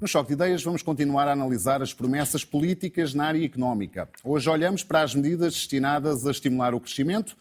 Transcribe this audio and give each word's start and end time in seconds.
No 0.00 0.08
Choque 0.08 0.28
de 0.28 0.32
Ideias 0.32 0.62
vamos 0.62 0.80
continuar 0.80 1.28
a 1.28 1.32
analisar 1.32 1.82
as 1.82 1.92
promessas 1.92 2.42
políticas 2.42 3.12
na 3.12 3.26
área 3.26 3.44
económica. 3.44 4.08
Hoje 4.24 4.48
olhamos 4.48 4.82
para 4.82 5.02
as 5.02 5.14
medidas 5.14 5.52
destinadas 5.52 6.26
a 6.26 6.30
estimular 6.30 6.74
o 6.74 6.80
crescimento, 6.80 7.36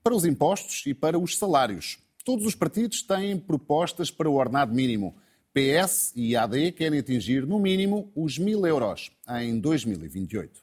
para 0.00 0.14
os 0.14 0.24
impostos 0.24 0.84
e 0.86 0.94
para 0.94 1.18
os 1.18 1.36
salários. 1.36 1.98
Todos 2.24 2.46
os 2.46 2.54
partidos 2.54 3.02
têm 3.02 3.36
propostas 3.36 4.12
para 4.12 4.30
o 4.30 4.34
ordenado 4.34 4.72
mínimo. 4.72 5.16
PS 5.52 6.12
e 6.14 6.36
AD 6.36 6.70
querem 6.72 7.00
atingir, 7.00 7.44
no 7.48 7.58
mínimo, 7.58 8.12
os 8.14 8.38
mil 8.38 8.64
euros 8.64 9.10
em 9.40 9.58
2028. 9.58 10.62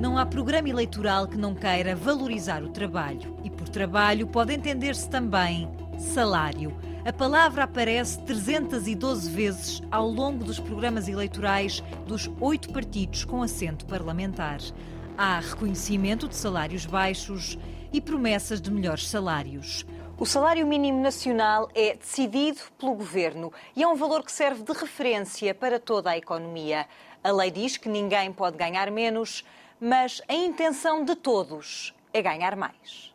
Não 0.00 0.16
há 0.16 0.24
programa 0.24 0.70
eleitoral 0.70 1.28
que 1.28 1.36
não 1.36 1.54
queira 1.54 1.94
valorizar 1.94 2.62
o 2.64 2.70
trabalho. 2.70 3.36
E 3.44 3.50
por 3.50 3.68
trabalho 3.68 4.26
pode 4.26 4.54
entender-se 4.54 5.10
também 5.10 5.68
salário. 5.98 6.76
A 7.04 7.12
palavra 7.12 7.64
aparece 7.64 8.20
312 8.22 9.30
vezes 9.30 9.82
ao 9.90 10.08
longo 10.08 10.44
dos 10.44 10.60
programas 10.60 11.08
eleitorais 11.08 11.82
dos 12.06 12.30
oito 12.40 12.72
partidos 12.72 13.24
com 13.24 13.42
assento 13.42 13.84
parlamentar. 13.86 14.60
Há 15.16 15.40
reconhecimento 15.40 16.28
de 16.28 16.36
salários 16.36 16.86
baixos 16.86 17.58
e 17.92 18.00
promessas 18.00 18.60
de 18.60 18.70
melhores 18.70 19.08
salários. 19.08 19.84
O 20.16 20.26
salário 20.26 20.66
mínimo 20.66 21.00
nacional 21.00 21.68
é 21.74 21.94
decidido 21.94 22.60
pelo 22.78 22.94
governo 22.94 23.52
e 23.74 23.82
é 23.82 23.88
um 23.88 23.96
valor 23.96 24.24
que 24.24 24.32
serve 24.32 24.62
de 24.62 24.72
referência 24.72 25.54
para 25.54 25.78
toda 25.78 26.10
a 26.10 26.18
economia. 26.18 26.86
A 27.22 27.32
lei 27.32 27.50
diz 27.50 27.76
que 27.76 27.88
ninguém 27.88 28.32
pode 28.32 28.56
ganhar 28.56 28.90
menos, 28.90 29.44
mas 29.80 30.20
a 30.28 30.34
intenção 30.34 31.04
de 31.04 31.14
todos 31.14 31.94
é 32.12 32.22
ganhar 32.22 32.56
mais. 32.56 33.12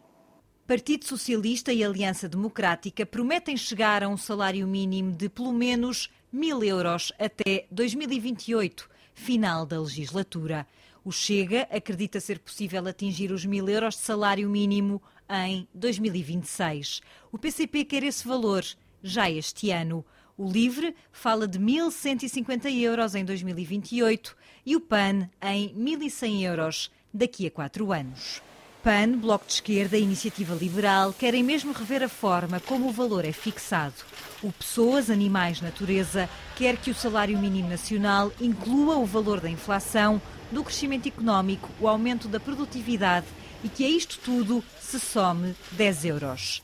Partido 0.66 1.04
Socialista 1.04 1.74
e 1.74 1.84
Aliança 1.84 2.30
Democrática 2.30 3.06
prometem 3.06 3.58
chegar 3.58 4.02
a 4.02 4.08
um 4.08 4.16
salário 4.16 4.66
mínimo 4.66 5.12
de 5.12 5.28
pelo 5.28 5.52
menos 5.52 6.10
mil 6.32 6.64
euros 6.64 7.12
até 7.20 7.66
2028, 7.70 8.90
final 9.14 9.66
da 9.66 9.82
legislatura. 9.82 10.66
O 11.04 11.12
Chega 11.12 11.68
acredita 11.70 12.22
ser 12.22 12.40
possível 12.40 12.88
atingir 12.88 13.34
os 13.34 13.44
mil 13.44 13.68
euros 13.68 13.96
de 13.96 14.04
salário 14.04 14.50
mínimo 14.50 15.02
em 15.30 15.68
2026. 15.74 17.02
O 17.30 17.38
PCP 17.38 17.84
quer 17.84 18.04
esse 18.04 18.26
valor 18.26 18.64
já 19.04 19.30
este 19.30 19.70
ano. 19.70 20.06
O 20.38 20.50
LIVRE 20.50 20.96
fala 21.12 21.46
de 21.46 21.60
1.150 21.60 22.74
euros 22.82 23.16
em 23.16 23.26
2028 23.26 24.34
e 24.66 24.78
o 24.78 24.80
PAN 24.80 25.30
em 25.42 25.76
1.100 25.76 26.42
euros 26.44 26.92
daqui 27.14 27.46
a 27.48 27.52
quatro 27.52 27.92
anos. 27.92 28.42
PAN, 28.84 29.18
Bloco 29.18 29.46
de 29.48 29.54
Esquerda 29.54 29.98
e 29.98 30.04
Iniciativa 30.04 30.54
Liberal 30.54 31.14
querem 31.14 31.42
mesmo 31.42 31.72
rever 31.72 32.04
a 32.04 32.10
forma 32.10 32.60
como 32.60 32.90
o 32.90 32.92
valor 32.92 33.24
é 33.24 33.32
fixado. 33.32 33.94
O 34.42 34.52
Pessoas, 34.52 35.10
Animais, 35.10 35.62
Natureza 35.62 36.30
quer 36.58 36.76
que 36.76 36.92
o 36.92 36.94
salário 36.94 37.40
mínimo 37.40 37.70
nacional 37.70 38.30
inclua 38.42 38.98
o 38.98 39.06
valor 39.06 39.40
da 39.40 39.50
inflação, 39.50 40.22
do 40.52 40.66
crescimento 40.66 41.08
económico, 41.08 41.70
o 41.80 41.88
aumento 41.88 42.28
da 42.28 42.42
produtividade 42.42 43.26
e 43.64 43.70
que 43.70 43.86
a 43.86 43.90
isto 43.90 44.20
tudo 44.20 44.62
se 44.82 45.00
some 45.00 45.56
10 45.72 46.04
euros. 46.04 46.62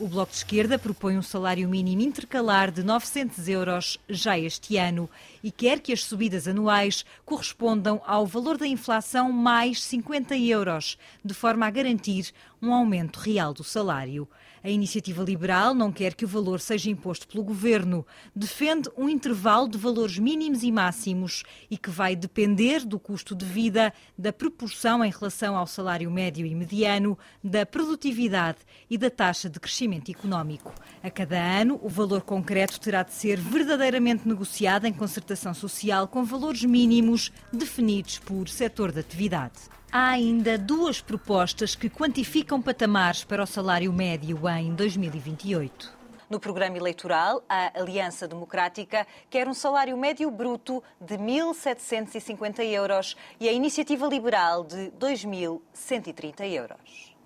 O 0.00 0.08
Bloco 0.08 0.32
de 0.32 0.38
Esquerda 0.38 0.78
propõe 0.78 1.18
um 1.18 1.22
salário 1.22 1.68
mínimo 1.68 2.00
intercalar 2.00 2.70
de 2.70 2.82
900 2.82 3.46
euros 3.48 3.98
já 4.08 4.38
este 4.38 4.78
ano 4.78 5.10
e 5.44 5.50
quer 5.50 5.78
que 5.78 5.92
as 5.92 6.02
subidas 6.02 6.48
anuais 6.48 7.04
correspondam 7.22 8.00
ao 8.06 8.24
valor 8.24 8.56
da 8.56 8.66
inflação 8.66 9.30
mais 9.30 9.82
50 9.82 10.34
euros, 10.38 10.96
de 11.22 11.34
forma 11.34 11.66
a 11.66 11.70
garantir 11.70 12.32
um 12.62 12.72
aumento 12.72 13.18
real 13.18 13.52
do 13.52 13.62
salário. 13.62 14.26
A 14.62 14.68
iniciativa 14.68 15.22
liberal 15.22 15.74
não 15.74 15.90
quer 15.90 16.14
que 16.14 16.24
o 16.24 16.28
valor 16.28 16.60
seja 16.60 16.90
imposto 16.90 17.26
pelo 17.26 17.42
governo. 17.42 18.06
Defende 18.36 18.90
um 18.94 19.08
intervalo 19.08 19.66
de 19.66 19.78
valores 19.78 20.18
mínimos 20.18 20.62
e 20.62 20.70
máximos 20.70 21.44
e 21.70 21.78
que 21.78 21.88
vai 21.88 22.14
depender 22.14 22.84
do 22.84 22.98
custo 22.98 23.34
de 23.34 23.46
vida, 23.46 23.90
da 24.18 24.34
proporção 24.34 25.02
em 25.02 25.10
relação 25.10 25.56
ao 25.56 25.66
salário 25.66 26.10
médio 26.10 26.44
e 26.44 26.54
mediano, 26.54 27.18
da 27.42 27.64
produtividade 27.64 28.58
e 28.90 28.98
da 28.98 29.08
taxa 29.08 29.48
de 29.48 29.58
crescimento 29.58 30.10
económico. 30.10 30.74
A 31.02 31.10
cada 31.10 31.38
ano, 31.38 31.80
o 31.82 31.88
valor 31.88 32.20
concreto 32.20 32.78
terá 32.78 33.02
de 33.02 33.14
ser 33.14 33.40
verdadeiramente 33.40 34.28
negociado 34.28 34.84
em 34.86 34.92
concertação 34.92 35.54
social 35.54 36.06
com 36.06 36.22
valores 36.22 36.64
mínimos 36.64 37.32
definidos 37.50 38.18
por 38.18 38.46
setor 38.46 38.92
de 38.92 39.00
atividade. 39.00 39.79
Há 39.92 40.10
ainda 40.10 40.56
duas 40.56 41.00
propostas 41.00 41.74
que 41.74 41.90
quantificam 41.90 42.62
patamares 42.62 43.24
para 43.24 43.42
o 43.42 43.46
salário 43.46 43.92
médio 43.92 44.48
em 44.48 44.72
2028. 44.72 45.98
No 46.30 46.38
programa 46.38 46.76
eleitoral, 46.76 47.42
a 47.48 47.76
Aliança 47.76 48.28
Democrática 48.28 49.04
quer 49.28 49.48
um 49.48 49.54
salário 49.54 49.98
médio 49.98 50.30
bruto 50.30 50.80
de 51.00 51.18
1.750 51.18 52.60
euros 52.66 53.16
e 53.40 53.48
a 53.48 53.52
Iniciativa 53.52 54.06
Liberal 54.06 54.62
de 54.62 54.92
2.130 54.92 56.48
euros. 56.52 57.16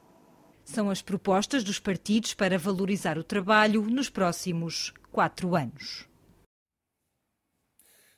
São 0.64 0.88
as 0.88 1.02
propostas 1.02 1.62
dos 1.62 1.78
partidos 1.78 2.32
para 2.32 2.58
valorizar 2.58 3.19
o 3.19 3.25
trabalho 3.25 3.82
nos 3.82 4.08
próximos 4.08 4.91
quatro 5.12 5.54
anos. 5.54 6.08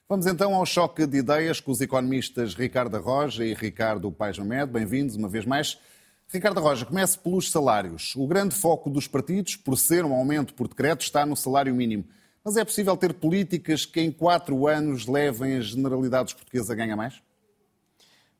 Vamos 0.09 0.25
então 0.27 0.55
ao 0.55 0.65
choque 0.65 1.05
de 1.05 1.19
ideias 1.19 1.59
com 1.59 1.72
os 1.72 1.81
economistas 1.81 2.55
Ricardo 2.55 2.97
Roja 3.00 3.44
e 3.44 3.53
Ricardo 3.55 4.12
Paes 4.12 4.39
Mamed. 4.39 4.71
Bem-vindos 4.71 5.17
uma 5.17 5.28
vez 5.28 5.44
mais. 5.44 5.81
Ricardo 6.28 6.61
Roja, 6.61 6.87
comece 6.87 7.19
pelos 7.19 7.50
salários. 7.50 8.15
O 8.15 8.25
grande 8.25 8.55
foco 8.55 8.89
dos 8.89 9.09
partidos, 9.09 9.56
por 9.56 9.77
ser 9.77 10.05
um 10.05 10.15
aumento 10.15 10.55
por 10.55 10.69
decreto, 10.69 11.00
está 11.00 11.27
no 11.27 11.34
salário 11.34 11.75
mínimo. 11.75 12.05
Mas 12.45 12.56
é 12.56 12.65
possível 12.65 12.97
ter 12.97 13.15
políticas 13.15 13.84
que 13.84 14.00
em 14.00 14.12
quatro 14.12 14.69
anos 14.69 15.09
levem 15.09 15.56
a 15.56 15.61
generalidade 15.61 16.27
dos 16.27 16.34
portugueses 16.34 16.71
a 16.71 16.77
ganhar 16.77 16.95
mais? 16.95 17.21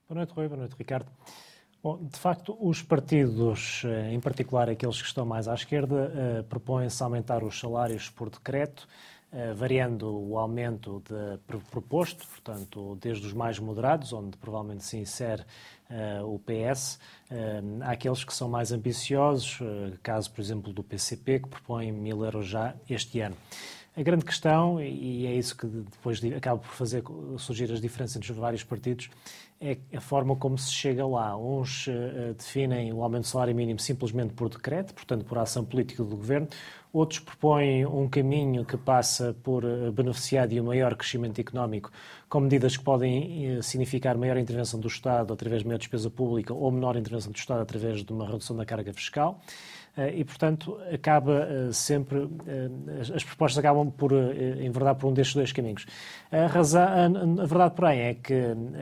Boa 0.09 0.19
noite, 0.19 0.33
Rui. 0.35 0.47
Boa 0.47 0.61
noite, 0.61 0.77
Ricardo. 0.79 1.11
Bom, 1.83 1.99
de 2.01 2.17
facto, 2.17 2.57
os 2.61 2.81
partidos, 2.81 3.83
eh, 3.85 4.13
em 4.13 4.21
particular 4.21 4.71
aqueles 4.71 5.01
que 5.03 5.09
estão 5.09 5.27
mais 5.27 5.49
à 5.49 5.55
esquerda, 5.55 6.13
eh, 6.15 6.43
propõem-se 6.43 7.03
aumentar 7.03 7.43
os 7.43 7.59
salários 7.59 8.09
por 8.09 8.31
decreto 8.31 8.87
variando 9.55 10.09
o 10.09 10.39
aumento 10.39 11.03
de, 11.09 11.39
proposto, 11.71 12.27
portanto, 12.27 12.97
desde 13.01 13.27
os 13.27 13.33
mais 13.33 13.59
moderados, 13.59 14.13
onde 14.13 14.37
provavelmente 14.37 14.85
se 14.85 14.97
insere 14.97 15.43
uh, 15.91 16.25
o 16.25 16.39
PS, 16.39 16.99
uh, 17.31 17.83
àqueles 17.83 18.25
que 18.25 18.35
são 18.35 18.49
mais 18.49 18.73
ambiciosos, 18.73 19.61
uh, 19.61 19.99
caso, 20.03 20.31
por 20.31 20.41
exemplo, 20.41 20.73
do 20.73 20.83
PCP, 20.83 21.41
que 21.41 21.49
propõe 21.49 21.93
mil 21.93 22.25
euros 22.25 22.47
já 22.47 22.75
este 22.89 23.21
ano. 23.21 23.37
A 23.97 24.03
grande 24.03 24.27
questão, 24.27 24.79
e 24.79 25.27
é 25.27 25.35
isso 25.35 25.57
que 25.57 25.67
depois 25.67 26.23
acaba 26.37 26.59
por 26.59 26.69
fazer 26.69 27.03
surgir 27.39 27.73
as 27.73 27.81
diferenças 27.81 28.17
entre 28.17 28.31
os 28.31 28.37
vários 28.37 28.63
partidos, 28.63 29.09
é 29.61 29.79
a 29.95 30.01
forma 30.01 30.37
como 30.37 30.59
se 30.59 30.71
chega 30.73 31.07
lá. 31.07 31.37
Uns 31.37 31.87
uh, 31.87 32.35
definem 32.37 32.93
o 32.93 33.03
aumento 33.03 33.23
do 33.23 33.29
salário 33.29 33.55
mínimo 33.55 33.79
simplesmente 33.79 34.35
por 34.35 34.49
decreto, 34.49 34.93
portanto, 34.95 35.25
por 35.25 35.39
ação 35.39 35.65
política 35.65 36.05
do 36.05 36.17
governo. 36.17 36.49
Outros 36.93 37.21
propõem 37.21 37.85
um 37.85 38.09
caminho 38.09 38.65
que 38.65 38.77
passa 38.77 39.35
por 39.43 39.65
uh, 39.65 39.91
beneficiar 39.93 40.47
de 40.47 40.61
um 40.61 40.65
maior 40.65 40.95
crescimento 40.95 41.41
económico, 41.41 41.91
com 42.29 42.41
medidas 42.41 42.77
que 42.77 42.85
podem 42.85 43.63
significar 43.63 44.17
maior 44.17 44.37
intervenção 44.37 44.79
do 44.79 44.89
Estado 44.89 45.33
através 45.33 45.63
de 45.63 45.69
maior 45.69 45.79
despesa 45.79 46.11
pública 46.11 46.53
ou 46.53 46.71
menor 46.71 46.97
intervenção 46.97 47.33
do 47.33 47.37
Estado 47.37 47.63
através 47.63 48.05
de 48.05 48.13
uma 48.13 48.27
redução 48.27 48.57
da 48.57 48.65
carga 48.65 48.93
fiscal. 48.93 49.41
E, 50.15 50.25
portanto, 50.25 50.79
acaba 50.93 51.73
sempre, 51.73 52.29
as 53.15 53.25
propostas 53.25 53.59
acabam 53.59 53.91
por 53.91 54.13
enverdar 54.13 54.95
por 54.95 55.09
um 55.09 55.13
destes 55.15 55.35
dois 55.35 55.53
caminhos. 55.53 55.87
A, 56.31 56.47
razão, 56.47 56.83
a 57.41 57.47
verdade, 57.47 57.75
porém, 57.75 58.01
é 58.01 58.15
que 58.15 58.35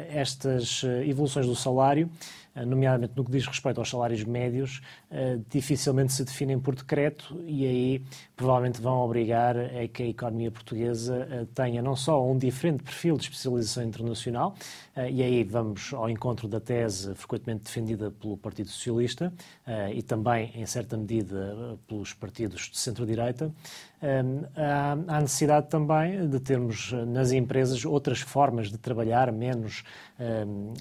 estas 0.09 0.83
evoluções 1.05 1.47
do 1.47 1.55
salário 1.55 2.11
eh, 2.55 2.65
nomeadamente 2.65 3.15
no 3.17 3.25
que 3.25 3.33
diz 3.33 3.47
respeito 3.47 3.79
aos 3.79 3.91
salários 3.91 4.23
médios, 4.25 4.81
eh, 5.11 5.39
dificilmente 5.51 6.13
se 6.13 6.25
definem 6.25 6.59
por 6.61 6.77
decreto 6.77 7.41
e 7.45 7.67
aí 7.67 8.05
provavelmente 8.37 8.81
vão 8.81 9.01
obrigar 9.01 9.57
a 9.57 9.89
que 9.89 10.05
a 10.05 10.07
economia 10.07 10.51
portuguesa 10.51 11.27
eh, 11.31 11.47
tenha 11.53 11.83
não 11.83 11.97
só 11.97 12.25
um 12.25 12.39
diferente 12.39 12.83
perfil 12.85 13.17
de 13.17 13.25
especialização 13.25 13.83
internacional, 13.83 14.55
e 15.11 15.23
aí 15.23 15.43
vamos 15.43 15.93
ao 15.93 16.09
encontro 16.09 16.47
da 16.47 16.61
tese 16.61 17.15
frequentemente 17.17 17.65
defendida 17.65 18.13
pelo 18.13 18.37
Partido 18.37 18.69
Socialista 18.69 19.33
e 19.93 20.03
também, 20.03 20.53
em 20.55 20.65
certa 20.67 20.97
medida, 21.05 21.79
pelos 21.87 22.15
partidos 22.15 22.63
de 22.71 22.79
centro-direita, 22.79 23.53
há 24.57 25.21
necessidade 25.21 25.69
também 25.69 26.29
de 26.29 26.41
termos 26.41 26.93
nas 27.07 27.31
empresas 27.33 27.85
outras 27.85 28.21
formas 28.21 28.71
de 28.71 28.79
trabalhar 28.79 29.31
menos 29.31 29.85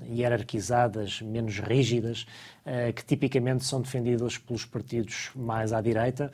hierarquizadas, 0.10 1.22
menos 1.22 1.60
rígidas, 1.60 2.26
que 2.96 3.06
tipicamente 3.06 3.66
são 3.66 3.82
defendidas 3.82 4.38
pelos 4.38 4.66
partidos 4.66 5.32
mais 5.36 5.74
à 5.74 5.82
direita 5.82 6.32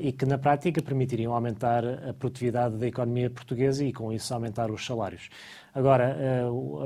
e 0.00 0.12
que, 0.12 0.24
na 0.24 0.38
prática, 0.38 0.80
permitiriam 0.82 1.34
aumentar 1.34 1.84
a 1.84 2.12
produtividade 2.12 2.76
da 2.76 2.86
economia 2.86 3.28
portuguesa 3.30 3.84
e, 3.84 3.92
com 3.92 4.12
isso, 4.12 4.32
aumentar 4.32 4.70
os 4.70 4.84
salários. 4.84 5.28
Agora, 5.74 6.16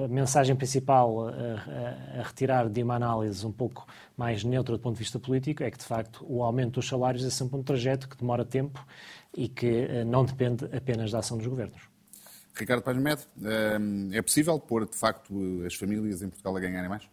a 0.05 0.09
mensagem 0.09 0.57
principal 0.57 1.29
a 1.29 2.23
retirar 2.23 2.71
de 2.71 2.83
uma 2.83 2.95
análise 2.95 3.47
um 3.47 3.53
pouco 3.53 3.87
mais 4.17 4.43
neutra 4.43 4.77
do 4.77 4.81
ponto 4.81 4.95
de 4.95 5.01
vista 5.01 5.19
político 5.19 5.63
é 5.63 5.71
que, 5.71 5.77
de 5.77 5.85
facto, 5.85 6.25
o 6.27 6.43
aumento 6.43 6.75
dos 6.75 6.89
salários 6.89 7.23
é 7.23 7.29
sempre 7.29 7.59
um 7.59 7.63
trajeto 7.63 8.09
que 8.09 8.17
demora 8.17 8.47
tempo 8.47 8.83
e 9.37 9.47
que 9.47 10.05
não 10.05 10.25
depende 10.25 10.65
apenas 10.75 11.11
da 11.11 11.19
ação 11.19 11.37
dos 11.37 11.47
governos. 11.47 11.83
Ricardo 12.55 12.83
Paz 12.83 12.97
Med, 12.97 13.21
é 14.13 14.23
possível 14.23 14.59
pôr, 14.59 14.89
de 14.89 14.97
facto, 14.97 15.35
as 15.67 15.75
famílias 15.75 16.23
em 16.23 16.29
Portugal 16.31 16.57
a 16.57 16.61
ganharem 16.61 16.89
mais? 16.89 17.09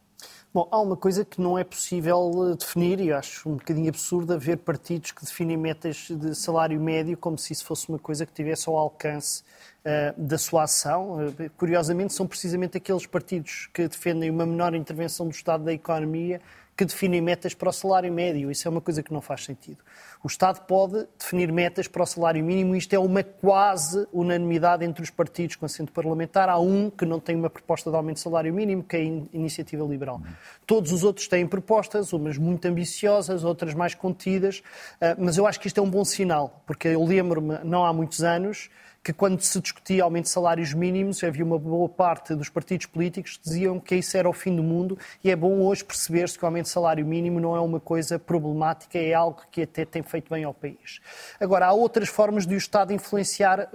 Bom, 0.56 0.70
há 0.72 0.80
uma 0.80 0.96
coisa 0.96 1.26
que 1.26 1.42
não 1.42 1.60
é 1.60 1.66
possível 1.66 2.32
eh, 2.50 2.56
definir 2.56 3.02
e 3.02 3.12
acho 3.12 3.50
um 3.50 3.56
bocadinho 3.58 3.90
absurdo 3.90 4.36
haver 4.36 4.56
partidos 4.60 5.12
que 5.12 5.26
definem 5.26 5.58
metas 5.58 6.08
de 6.10 6.34
salário 6.34 6.80
médio 6.80 7.18
como 7.18 7.38
se 7.38 7.52
isso 7.52 7.66
fosse 7.66 7.90
uma 7.90 8.00
coisa 8.00 8.26
que 8.26 8.32
tivesse 8.32 8.70
ao 8.70 8.78
alcance 8.78 9.44
uh, 9.84 10.18
da 10.18 10.38
sua 10.38 10.64
ação. 10.64 11.28
Uh, 11.28 11.50
curiosamente, 11.58 12.14
são 12.14 12.26
precisamente 12.26 12.78
aqueles 12.78 13.06
partidos 13.06 13.68
que 13.74 13.86
defendem 13.86 14.30
uma 14.30 14.46
menor 14.46 14.74
intervenção 14.74 15.28
do 15.28 15.34
Estado 15.34 15.66
da 15.66 15.74
economia 15.74 16.40
que 16.78 16.86
definem 16.86 17.20
metas 17.20 17.54
para 17.54 17.68
o 17.68 17.74
salário 17.74 18.12
médio. 18.14 18.50
Isso 18.50 18.66
é 18.66 18.72
uma 18.72 18.80
coisa 18.80 19.04
que 19.04 19.12
não 19.12 19.20
faz 19.20 19.44
sentido. 19.44 19.80
O 20.26 20.28
Estado 20.28 20.62
pode 20.62 21.06
definir 21.20 21.52
metas 21.52 21.88
para 21.88 22.02
o 22.02 22.06
salário 22.08 22.44
mínimo, 22.44 22.76
isto 22.76 22.92
é 22.94 22.98
uma 22.98 23.22
quase 23.22 24.08
unanimidade 24.12 24.84
entre 24.84 25.04
os 25.04 25.12
partidos 25.12 25.56
com 25.56 25.68
assento 25.68 25.92
parlamentar. 25.92 26.50
Há 26.50 26.58
um 26.58 26.90
que 26.90 27.06
não 27.06 27.20
tem 27.20 27.36
uma 27.36 27.48
proposta 27.48 27.92
de 27.92 27.96
aumento 27.96 28.16
de 28.16 28.22
salário 28.22 28.52
mínimo, 28.52 28.82
que 28.82 28.98
é 28.98 29.02
a 29.02 29.04
Iniciativa 29.04 29.86
Liberal. 29.86 30.20
Todos 30.66 30.92
os 30.92 31.04
outros 31.04 31.28
têm 31.28 31.46
propostas, 31.46 32.12
umas 32.12 32.40
muito 32.40 32.66
ambiciosas, 32.66 33.44
outras 33.44 33.76
mais 33.76 33.94
contidas, 33.94 34.64
ah, 35.00 35.16
mas 35.16 35.38
eu 35.38 35.46
acho 35.46 35.60
que 35.60 35.68
isto 35.68 35.80
é 35.80 35.84
um 35.84 35.90
bom 35.92 36.04
sinal, 36.04 36.60
porque 36.66 36.88
eu 36.88 37.06
lembro-me, 37.06 37.60
não 37.64 37.86
há 37.86 37.94
muitos 37.94 38.24
anos, 38.24 38.72
que 39.06 39.14
quando 39.14 39.40
se 39.40 39.62
discutia 39.62 40.04
aumento 40.04 40.24
de 40.24 40.32
salários 40.32 40.74
mínimos, 40.74 41.24
havia 41.24 41.46
uma 41.46 41.60
boa 41.60 41.88
parte 41.88 42.34
dos 42.34 42.50
partidos 42.50 42.88
políticos 42.88 43.38
que 43.38 43.44
diziam 43.44 43.80
que 43.80 43.96
isso 43.98 44.18
era 44.18 44.28
o 44.28 44.34
fim 44.34 44.56
do 44.56 44.64
mundo 44.64 44.98
e 45.24 45.30
é 45.30 45.36
bom 45.36 45.62
hoje 45.62 45.86
perceber-se 45.86 46.36
que 46.36 46.44
o 46.44 46.48
aumento 46.48 46.64
de 46.64 46.72
salário 46.72 47.06
mínimo 47.06 47.40
não 47.40 47.56
é 47.56 47.60
uma 47.60 47.80
coisa 47.80 48.18
problemática, 48.18 48.98
é 48.98 49.14
algo 49.14 49.44
que 49.52 49.62
até 49.62 49.86
tem 49.86 50.02
feito 50.02 50.15
bem 50.30 50.44
ao 50.44 50.54
país. 50.54 51.02
Agora, 51.40 51.68
há 51.68 51.74
outras 51.74 52.10
formas 52.10 52.46
de 52.46 52.56
o 52.56 52.58
Estado 52.58 52.94
influenciar 52.94 53.60
uh, 53.62 53.68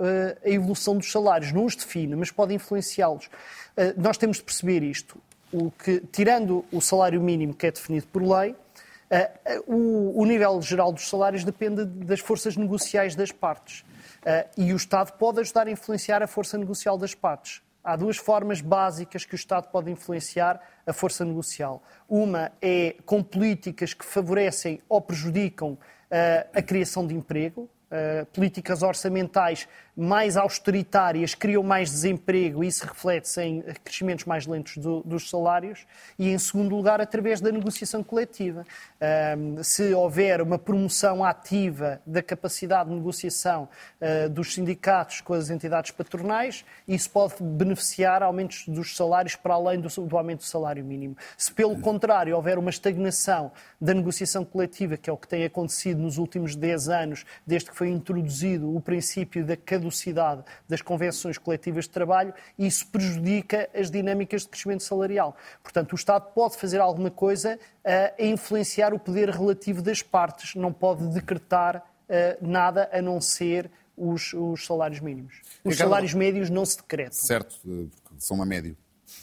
a 0.44 0.48
evolução 0.48 0.96
dos 0.96 1.10
salários. 1.10 1.52
Não 1.52 1.64
os 1.64 1.76
define, 1.76 2.16
mas 2.16 2.30
pode 2.30 2.54
influenciá-los. 2.54 3.26
Uh, 3.26 3.94
nós 3.96 4.16
temos 4.16 4.38
de 4.38 4.42
perceber 4.42 4.82
isto. 4.82 5.18
O 5.52 5.70
que, 5.70 6.00
tirando 6.12 6.64
o 6.72 6.80
salário 6.80 7.20
mínimo 7.20 7.54
que 7.54 7.66
é 7.66 7.70
definido 7.70 8.06
por 8.06 8.22
lei, 8.22 8.52
uh, 8.52 10.16
o, 10.16 10.24
nível 10.24 10.60
geral 10.62 10.92
dos 10.92 11.08
salários 11.08 11.44
depende 11.44 11.84
das 11.84 12.20
forças 12.20 12.56
negociais 12.56 13.14
das 13.14 13.32
partes. 13.32 13.84
E 14.56 14.70
o 14.72 14.76
Estado 14.76 15.12
pode 15.12 15.40
ajudar 15.40 15.66
a 15.66 15.70
influenciar 15.70 16.22
a 16.22 16.26
força 16.26 16.58
negocial 16.58 16.98
das 16.98 17.14
partes. 17.14 17.62
Há 17.82 17.96
duas 17.96 18.18
formas 18.18 18.60
básicas 18.60 19.24
que 19.24 19.34
o 19.34 19.36
Estado 19.36 19.68
pode 19.68 19.90
influenciar 19.90 20.60
a 20.86 20.92
força 20.92 21.24
negocial. 21.24 21.82
Uma 22.06 22.52
é 22.60 22.96
com 23.06 23.22
políticas 23.22 23.94
que 23.94 24.04
favorecem 24.04 24.82
ou 24.86 25.00
prejudicam 25.00 25.78
a 26.52 26.62
criação 26.62 27.06
de 27.06 27.14
emprego, 27.14 27.68
uh, 27.90 28.26
políticas 28.26 28.82
orçamentais 28.82 29.68
mais 29.96 30.36
austeritárias 30.36 31.34
criam 31.34 31.62
mais 31.62 31.90
desemprego 31.90 32.64
e 32.64 32.68
isso 32.68 32.86
reflete-se 32.86 33.42
em 33.42 33.62
crescimentos 33.84 34.24
mais 34.24 34.46
lentos 34.46 34.78
do, 34.78 35.02
dos 35.02 35.28
salários 35.28 35.86
e, 36.18 36.30
em 36.30 36.38
segundo 36.38 36.74
lugar, 36.74 37.00
através 37.00 37.40
da 37.40 37.52
negociação 37.52 38.02
coletiva. 38.02 38.64
Um, 39.36 39.62
se 39.62 39.92
houver 39.92 40.40
uma 40.40 40.58
promoção 40.58 41.22
ativa 41.22 42.00
da 42.06 42.22
capacidade 42.22 42.88
de 42.88 42.94
negociação 42.94 43.68
uh, 44.00 44.28
dos 44.30 44.54
sindicatos 44.54 45.20
com 45.20 45.34
as 45.34 45.50
entidades 45.50 45.90
patronais, 45.90 46.64
isso 46.88 47.10
pode 47.10 47.34
beneficiar 47.40 48.22
aumentos 48.22 48.66
dos 48.68 48.96
salários 48.96 49.36
para 49.36 49.54
além 49.54 49.80
do, 49.80 49.88
do 49.88 50.16
aumento 50.16 50.40
do 50.40 50.46
salário 50.46 50.84
mínimo. 50.84 51.16
Se, 51.36 51.52
pelo 51.52 51.78
contrário, 51.78 52.34
houver 52.34 52.56
uma 52.58 52.70
estagnação 52.70 53.52
da 53.78 53.92
negociação 53.92 54.46
coletiva, 54.46 54.96
que 54.96 55.10
é 55.10 55.12
o 55.12 55.16
que 55.16 55.28
tem 55.28 55.44
acontecido 55.44 56.00
nos 56.00 56.16
últimos 56.16 56.56
10 56.56 56.88
anos, 56.88 57.24
desde 57.46 57.70
que 57.70 57.76
foi 57.80 57.88
introduzido 57.88 58.76
o 58.76 58.78
princípio 58.78 59.42
da 59.42 59.56
caducidade 59.56 60.44
das 60.68 60.82
convenções 60.82 61.38
coletivas 61.38 61.84
de 61.84 61.90
trabalho 61.90 62.34
e 62.58 62.66
isso 62.66 62.86
prejudica 62.88 63.70
as 63.74 63.90
dinâmicas 63.90 64.42
de 64.42 64.48
crescimento 64.48 64.82
salarial. 64.82 65.34
Portanto, 65.62 65.92
o 65.92 65.94
Estado 65.94 66.30
pode 66.34 66.58
fazer 66.58 66.78
alguma 66.78 67.10
coisa 67.10 67.58
a 67.82 68.22
influenciar 68.22 68.92
o 68.92 68.98
poder 68.98 69.30
relativo 69.30 69.80
das 69.80 70.02
partes, 70.02 70.54
não 70.54 70.74
pode 70.74 71.06
decretar 71.08 71.82
nada 72.38 72.86
a 72.92 73.00
não 73.00 73.18
ser 73.18 73.70
os, 73.96 74.34
os 74.34 74.66
salários 74.66 75.00
mínimos. 75.00 75.40
Os 75.64 75.72
Ricardo, 75.72 75.88
salários 75.88 76.12
médios 76.12 76.50
não 76.50 76.66
se 76.66 76.76
decretam. 76.76 77.18
Certo, 77.18 77.56
porque 77.64 78.14
são 78.18 78.36
uma 78.36 78.44
médio, 78.44 78.76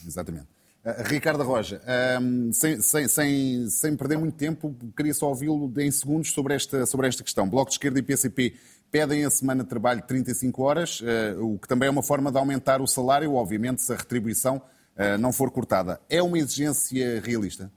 exatamente. 0.03 0.47
Uh, 0.87 1.03
Ricardo 1.03 1.43
Roja, 1.43 1.81
um, 2.21 2.53
sem, 2.53 2.79
sem, 2.79 3.07
sem, 3.07 3.69
sem, 3.69 3.95
perder 3.97 4.17
muito 4.17 4.35
tempo, 4.35 4.73
queria 4.95 5.13
só 5.13 5.27
ouvi-lo 5.27 5.73
em 5.77 5.91
segundos 5.91 6.31
sobre 6.31 6.55
esta, 6.55 6.85
sobre 6.85 7.07
esta 7.07 7.23
questão. 7.23 7.49
Bloco 7.49 7.69
de 7.69 7.75
Esquerda 7.75 7.99
e 7.99 8.01
PCP 8.01 8.53
pedem 8.91 9.25
a 9.25 9.29
semana 9.29 9.63
de 9.63 9.69
trabalho 9.69 10.01
de 10.01 10.07
35 10.07 10.63
horas, 10.63 11.01
eh, 11.03 11.35
o 11.39 11.57
que 11.57 11.67
também 11.67 11.87
é 11.87 11.89
uma 11.89 12.03
forma 12.03 12.31
de 12.31 12.37
aumentar 12.37 12.81
o 12.81 12.87
salário, 12.87 13.33
obviamente, 13.33 13.81
se 13.81 13.91
a 13.91 13.95
retribuição 13.95 14.61
eh, 14.95 15.17
não 15.17 15.33
for 15.33 15.51
cortada. 15.51 15.99
É 16.09 16.21
uma 16.23 16.39
exigência 16.39 17.21
realista? 17.21 17.69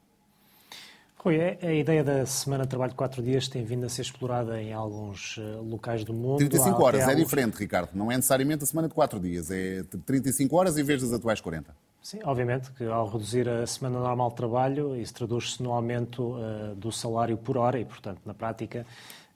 Rui, 1.16 1.36
é, 1.36 1.58
a 1.60 1.74
ideia 1.74 2.02
da 2.02 2.24
semana 2.24 2.64
de 2.64 2.70
trabalho 2.70 2.92
de 2.92 2.96
4 2.96 3.22
dias 3.22 3.46
tem 3.46 3.62
vindo 3.62 3.84
a 3.84 3.88
ser 3.90 4.02
explorada 4.02 4.60
em 4.60 4.72
alguns 4.72 5.36
eh, 5.38 5.42
locais 5.62 6.02
do 6.02 6.14
mundo. 6.14 6.38
35 6.38 6.82
horas 6.82 7.08
é 7.08 7.14
diferente, 7.14 7.58
Ricardo. 7.58 7.90
Não 7.92 8.10
é 8.10 8.16
necessariamente 8.16 8.64
a 8.64 8.66
semana 8.66 8.88
de 8.88 8.94
4 8.94 9.20
dias. 9.20 9.50
É 9.50 9.82
35 10.06 10.56
horas 10.56 10.78
em 10.78 10.82
vez 10.82 11.02
das 11.02 11.12
atuais 11.12 11.40
40. 11.40 11.74
Sim, 12.02 12.20
obviamente 12.24 12.70
que 12.72 12.84
ao 12.84 13.06
reduzir 13.06 13.48
a 13.48 13.66
semana 13.66 14.00
normal 14.00 14.30
de 14.30 14.36
trabalho, 14.36 14.96
isso 14.96 15.14
traduz-se 15.14 15.62
no 15.62 15.72
aumento 15.72 16.34
uh, 16.34 16.74
do 16.74 16.90
salário 16.90 17.36
por 17.36 17.58
hora 17.58 17.78
e, 17.78 17.84
portanto, 17.84 18.20
na 18.24 18.32
prática, 18.32 18.86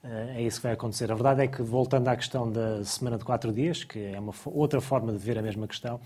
é 0.04 0.42
isso 0.42 0.58
que 0.58 0.64
vai 0.64 0.72
acontecer. 0.74 1.10
A 1.10 1.14
verdade 1.14 1.42
é 1.42 1.46
que, 1.46 1.62
voltando 1.62 2.08
à 2.08 2.16
questão 2.16 2.50
da 2.50 2.84
semana 2.84 3.16
de 3.16 3.24
quatro 3.24 3.50
dias, 3.50 3.84
que 3.84 3.98
é 3.98 4.20
uma 4.20 4.34
outra 4.44 4.78
forma 4.78 5.10
de 5.10 5.18
ver 5.18 5.38
a 5.38 5.42
mesma 5.42 5.66
questão, 5.66 5.98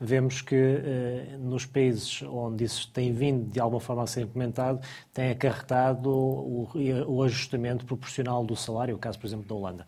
vemos 0.00 0.42
que 0.42 0.56
eh, 0.56 1.36
nos 1.38 1.64
países 1.64 2.20
onde 2.22 2.64
isso 2.64 2.90
tem 2.92 3.12
vindo 3.12 3.48
de 3.48 3.60
alguma 3.60 3.80
forma 3.80 4.02
a 4.02 4.06
ser 4.08 4.22
implementado, 4.22 4.80
tem 5.12 5.30
acarretado 5.30 6.10
o, 6.10 6.68
o 7.06 7.22
ajustamento 7.22 7.86
proporcional 7.86 8.44
do 8.44 8.56
salário, 8.56 8.96
o 8.96 8.98
caso, 8.98 9.20
por 9.20 9.26
exemplo, 9.28 9.46
da 9.46 9.54
Holanda. 9.54 9.86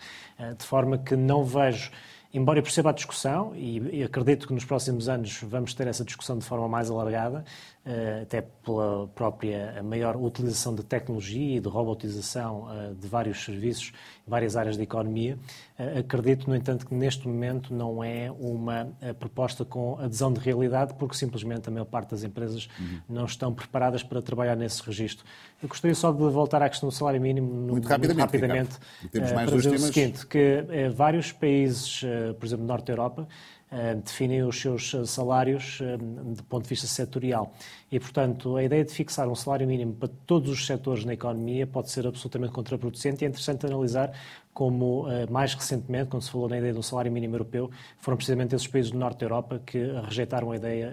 De 0.57 0.65
forma 0.65 0.97
que 0.97 1.17
não 1.17 1.45
vejo 1.45 1.91
embora 2.37 2.59
eu 2.59 2.63
perceba 2.63 2.91
a 2.91 2.93
discussão, 2.93 3.55
e 3.57 4.03
acredito 4.05 4.47
que 4.47 4.53
nos 4.53 4.65
próximos 4.65 5.09
anos 5.09 5.41
vamos 5.43 5.73
ter 5.73 5.87
essa 5.87 6.05
discussão 6.05 6.37
de 6.37 6.45
forma 6.45 6.69
mais 6.69 6.91
alargada, 6.91 7.45
eh, 7.85 8.21
até 8.23 8.43
pela 8.43 9.09
própria 9.09 9.83
maior 9.83 10.17
utilização 10.17 10.75
de 10.75 10.85
tecnologia 10.85 11.57
e 11.57 11.61
de 11.61 11.69
robotização 11.69 12.69
eh, 12.71 12.93
de 12.93 13.09
vários 13.09 13.43
serviços, 13.43 13.93
várias 14.27 14.57
áreas 14.57 14.77
da 14.77 14.83
economia. 14.83 15.39
Eh, 15.79 16.01
acredito, 16.01 16.49
no 16.49 16.57
entanto, 16.57 16.87
que 16.87 16.95
neste 16.95 17.29
momento 17.29 17.73
não 17.73 18.03
é 18.03 18.31
uma 18.31 18.89
proposta 19.19 19.65
com 19.65 19.99
adesão 19.99 20.33
de 20.33 20.41
realidade, 20.41 20.95
porque 20.95 21.17
simplesmente 21.17 21.69
a 21.69 21.73
maior 21.73 21.85
parte 21.85 22.11
das 22.11 22.25
empresas 22.25 22.69
uhum. 22.79 22.99
não 23.09 23.25
estão 23.25 23.53
preparadas 23.55 24.03
para 24.03 24.21
trabalhar 24.21 24.57
nesse 24.57 24.83
registro. 24.83 25.25
Eu 25.63 25.69
gostaria 25.69 25.95
só 25.95 26.13
de 26.13 26.19
voltar 26.19 26.63
à 26.63 26.69
questão 26.69 26.89
do 26.89 26.95
salário 26.95 27.21
mínimo 27.21 27.47
muito 27.47 27.87
rapidamente, 27.89 28.19
muito 28.19 28.21
rapidamente 28.21 28.79
temos 29.11 29.33
mais 29.33 29.49
para 29.49 29.57
dizer 29.57 29.71
temas... 29.71 29.85
o 29.85 29.93
seguinte, 29.93 30.27
que 30.27 30.67
vários 30.95 31.33
países, 31.33 32.03
por 32.39 32.47
exemplo, 32.47 32.67
Norte 32.67 32.87
da 32.87 32.93
Europa, 32.93 33.29
eh, 33.29 33.56
definem 33.95 34.43
os 34.43 34.61
seus 34.61 34.93
salários 35.07 35.79
eh, 35.81 35.97
do 35.97 36.43
ponto 36.45 36.63
de 36.65 36.69
vista 36.69 36.87
setorial. 36.87 37.53
E, 37.91 38.01
portanto, 38.01 38.57
a 38.57 38.63
ideia 38.63 38.85
de 38.85 38.93
fixar 38.93 39.29
um 39.29 39.35
salário 39.35 39.67
mínimo 39.67 39.95
para 39.95 40.09
todos 40.27 40.51
os 40.51 40.67
setores 40.67 41.05
na 41.05 41.15
economia 41.15 41.67
pode 41.67 41.91
ser 41.91 42.07
absolutamente 42.07 42.53
contraproducente 42.53 43.23
e 43.23 43.27
é 43.27 43.29
interessante 43.29 43.67
analisar 43.67 44.13
como, 44.53 45.09
eh, 45.11 45.27
mais 45.31 45.55
recentemente, 45.55 46.11
quando 46.11 46.23
se 46.23 46.31
falou 46.31 46.49
na 46.49 46.59
ideia 46.59 46.73
de 46.73 46.79
um 46.79 46.83
salário 46.83 47.13
mínimo 47.13 47.35
europeu, 47.35 47.71
foram 47.99 48.17
precisamente 48.17 48.55
esses 48.55 48.67
países 48.67 48.91
do 48.91 48.99
norte 48.99 49.19
da 49.21 49.27
Europa 49.27 49.61
que 49.65 49.79
rejeitaram 50.05 50.51
a 50.51 50.57
ideia 50.57 50.93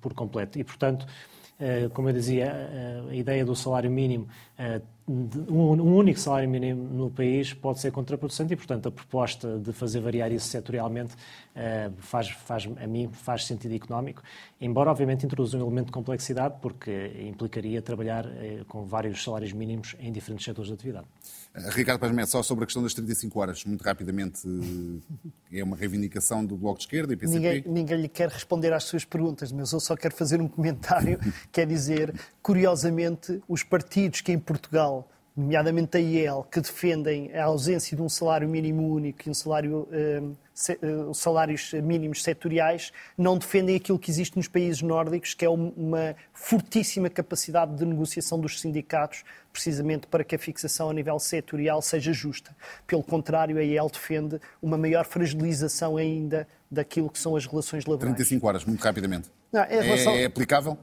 por 0.00 0.14
completo. 0.14 0.58
E, 0.58 0.64
portanto, 0.64 1.06
como 1.92 2.08
eu 2.08 2.12
dizia, 2.12 2.52
a 3.08 3.14
ideia 3.14 3.44
do 3.44 3.54
salário 3.54 3.90
mínimo 3.90 4.26
um 5.06 5.96
único 5.96 6.18
salário 6.18 6.48
mínimo 6.48 6.82
no 6.94 7.10
país 7.10 7.52
pode 7.52 7.78
ser 7.78 7.92
contraproducente 7.92 8.54
e, 8.54 8.56
portanto, 8.56 8.88
a 8.88 8.90
proposta 8.90 9.58
de 9.58 9.70
fazer 9.72 10.00
variar 10.00 10.32
isso 10.32 10.48
setorialmente 10.48 11.14
eh, 11.54 11.90
faz, 11.98 12.30
faz, 12.30 12.66
a 12.80 12.86
mim 12.86 13.10
faz 13.12 13.44
sentido 13.44 13.74
económico, 13.74 14.22
embora, 14.58 14.90
obviamente, 14.90 15.26
introduza 15.26 15.58
um 15.58 15.60
elemento 15.60 15.86
de 15.86 15.92
complexidade, 15.92 16.54
porque 16.62 17.12
implicaria 17.28 17.82
trabalhar 17.82 18.26
eh, 18.26 18.64
com 18.66 18.86
vários 18.86 19.22
salários 19.22 19.52
mínimos 19.52 19.94
em 20.00 20.10
diferentes 20.10 20.44
setores 20.44 20.68
de 20.68 20.74
atividade. 20.74 21.06
Eh, 21.54 21.70
Ricardo 21.70 22.00
Paz 22.00 22.30
só 22.30 22.42
sobre 22.42 22.64
a 22.64 22.66
questão 22.66 22.82
das 22.82 22.94
35 22.94 23.40
horas, 23.40 23.64
muito 23.64 23.82
rapidamente, 23.82 24.42
é 25.52 25.62
uma 25.62 25.76
reivindicação 25.76 26.44
do 26.44 26.56
Bloco 26.56 26.78
de 26.78 26.84
Esquerda 26.84 27.12
e 27.12 27.16
PCP? 27.16 27.38
Ninguém, 27.38 27.64
ninguém 27.66 28.00
lhe 28.02 28.08
quer 28.08 28.28
responder 28.28 28.72
às 28.72 28.84
suas 28.84 29.04
perguntas, 29.04 29.52
mas 29.52 29.72
eu 29.72 29.80
só 29.80 29.96
quero 29.96 30.14
fazer 30.14 30.40
um 30.40 30.48
comentário, 30.48 31.18
quer 31.52 31.66
dizer, 31.66 32.12
curiosamente, 32.42 33.40
os 33.48 33.62
partidos 33.62 34.20
que 34.20 34.32
em 34.32 34.38
Portugal 34.38 35.08
nomeadamente 35.36 35.96
a 35.96 36.00
IEL, 36.00 36.46
que 36.50 36.60
defendem 36.60 37.34
a 37.36 37.44
ausência 37.44 37.96
de 37.96 38.02
um 38.02 38.08
salário 38.08 38.48
mínimo 38.48 38.88
único 38.88 39.26
e 39.26 39.30
um 39.30 39.34
salário, 39.34 39.88
uh, 39.90 40.36
se, 40.52 40.74
uh, 40.74 41.12
salários 41.12 41.72
mínimos 41.72 42.22
setoriais, 42.22 42.92
não 43.18 43.36
defendem 43.36 43.74
aquilo 43.74 43.98
que 43.98 44.10
existe 44.10 44.36
nos 44.36 44.46
países 44.46 44.80
nórdicos, 44.80 45.34
que 45.34 45.44
é 45.44 45.50
uma 45.50 46.14
fortíssima 46.32 47.10
capacidade 47.10 47.74
de 47.74 47.84
negociação 47.84 48.38
dos 48.38 48.60
sindicatos, 48.60 49.24
precisamente 49.54 50.08
para 50.08 50.24
que 50.24 50.34
a 50.34 50.38
fixação 50.38 50.90
a 50.90 50.92
nível 50.92 51.16
setorial 51.20 51.80
seja 51.80 52.12
justa. 52.12 52.54
Pelo 52.88 53.04
contrário, 53.04 53.56
a 53.56 53.62
IEL 53.62 53.88
defende 53.88 54.40
uma 54.60 54.76
maior 54.76 55.04
fragilização 55.04 55.96
ainda 55.96 56.46
daquilo 56.68 57.08
que 57.08 57.20
são 57.20 57.36
as 57.36 57.46
relações 57.46 57.86
laborais. 57.86 58.16
35 58.16 58.46
horas, 58.46 58.64
muito 58.64 58.82
rapidamente. 58.82 59.30
Não, 59.52 59.64
relação... 59.64 60.12
é, 60.12 60.22
é 60.22 60.26
aplicável? 60.26 60.76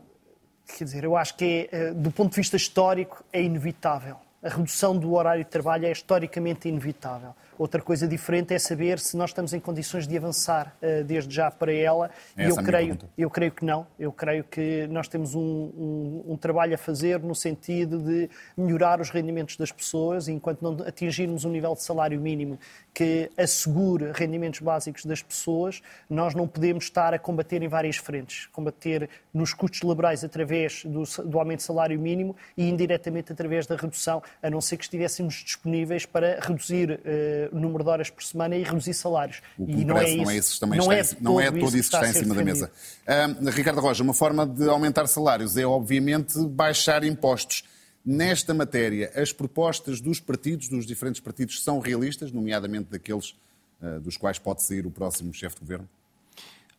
Quer 0.78 0.86
dizer, 0.86 1.04
eu 1.04 1.18
acho 1.18 1.36
que, 1.36 1.70
é, 1.70 1.90
eh, 1.90 1.94
do 1.94 2.10
ponto 2.12 2.30
de 2.30 2.38
vista 2.38 2.56
histórico, 2.56 3.26
é 3.34 3.44
inevitável 3.44 4.16
a 4.44 4.50
redução 4.50 4.98
do 4.98 5.14
horário 5.14 5.44
de 5.44 5.50
trabalho 5.50 5.86
é 5.86 5.92
historicamente 5.92 6.68
inevitável. 6.68 7.36
Outra 7.58 7.82
coisa 7.82 8.08
diferente 8.08 8.54
é 8.54 8.60
saber 8.60 9.00
se 9.00 9.16
nós 9.16 9.30
estamos 9.30 9.54
em 9.54 9.60
condições 9.60 10.08
de 10.08 10.18
avançar 10.18 10.76
uh, 10.82 11.04
desde 11.04 11.34
já 11.34 11.52
para 11.52 11.74
ela. 11.74 12.10
É 12.38 12.46
e 12.46 12.50
eu 12.50 12.56
creio, 12.56 12.98
eu 13.18 13.30
creio 13.30 13.52
que 13.52 13.66
não. 13.66 13.86
Eu 14.00 14.12
creio 14.12 14.44
que 14.44 14.88
nós 14.88 15.08
temos 15.08 15.36
um, 15.36 15.42
um, 15.42 16.24
um, 16.30 16.38
trabalho 16.38 16.74
a 16.74 16.78
fazer 16.78 17.20
no 17.20 17.36
sentido 17.36 18.00
de 18.00 18.30
melhorar 18.58 19.00
os 19.00 19.10
rendimentos 19.10 19.58
das 19.58 19.72
pessoas, 19.72 20.28
enquanto 20.28 20.62
não 20.62 20.86
atingirmos 20.86 21.46
um 21.46 21.52
nível 21.52 21.74
de 21.74 21.84
salário 21.84 22.20
mínimo 22.20 22.60
que 22.94 23.30
assegure 23.38 24.12
rendimentos 24.14 24.60
básicos 24.60 25.06
das 25.06 25.22
pessoas, 25.22 25.82
nós 26.10 26.36
não 26.36 26.48
podemos 26.48 26.86
estar 26.86 27.14
a 27.14 27.20
combater 27.20 27.62
em 27.62 27.68
várias 27.68 27.98
frentes. 27.98 28.48
Combater 28.48 29.10
nos 29.34 29.54
custos 29.54 29.82
laborais 29.82 30.24
através 30.24 30.84
do, 30.84 31.04
do 31.26 31.40
aumento 31.40 31.60
de 31.60 31.64
salário 31.64 32.00
mínimo 32.00 32.36
e 32.58 32.70
indiretamente 32.70 33.32
através 33.32 33.66
da 33.66 33.76
redução, 33.76 34.22
a 34.42 34.50
não 34.50 34.60
ser 34.60 34.78
que 34.78 34.84
estivéssemos 34.84 35.36
disponíveis 35.36 36.06
para 36.06 36.40
reduzir 36.42 36.92
uh, 36.92 37.41
o 37.52 37.60
número 37.60 37.84
de 37.84 37.90
horas 37.90 38.10
por 38.10 38.24
semana 38.24 38.56
e 38.56 38.64
reduzir 38.64 38.94
salários. 38.94 39.42
O 39.58 39.66
que 39.66 39.72
e 39.72 39.86
não, 39.86 39.96
parece, 39.96 40.12
é 40.12 40.16
isso, 40.16 40.24
não 40.24 40.32
é 40.32 40.38
isso 40.38 40.60
também 40.60 40.80
não 40.80 40.92
está, 40.92 41.16
é 41.16 41.22
não 41.22 41.40
é 41.40 41.52
tudo 41.52 41.78
isso 41.78 41.90
que 41.90 41.96
está, 41.96 42.10
em 42.10 42.14
cima 42.14 42.36
da 42.36 42.44
mesa. 42.44 42.72
Uh, 43.08 43.50
Ricardo 43.50 43.82
Roja, 43.82 44.04
uma 44.04 44.14
forma 44.14 44.46
de 44.46 44.68
aumentar 44.70 45.08
salários 45.08 45.58
é, 45.58 45.66
obviamente, 45.66 46.40
baixar 46.48 47.04
impostos. 47.04 47.64
Nesta 48.04 48.54
matéria, 48.54 49.12
as 49.16 49.32
propostas 49.32 50.02
dos 50.02 50.20
partidos, 50.20 50.68
dos 50.68 50.88
diferentes 50.88 51.22
partidos, 51.22 51.64
são 51.64 51.80
realistas, 51.80 52.32
nomeadamente 52.32 52.90
daqueles 52.90 53.36
uh, 53.82 54.00
dos 54.00 54.18
quais 54.18 54.40
pode 54.40 54.64
sair 54.64 54.88
o 54.88 54.92
próximo 54.92 55.34
chefe 55.34 55.56
de 55.56 55.62
governo? 55.62 55.88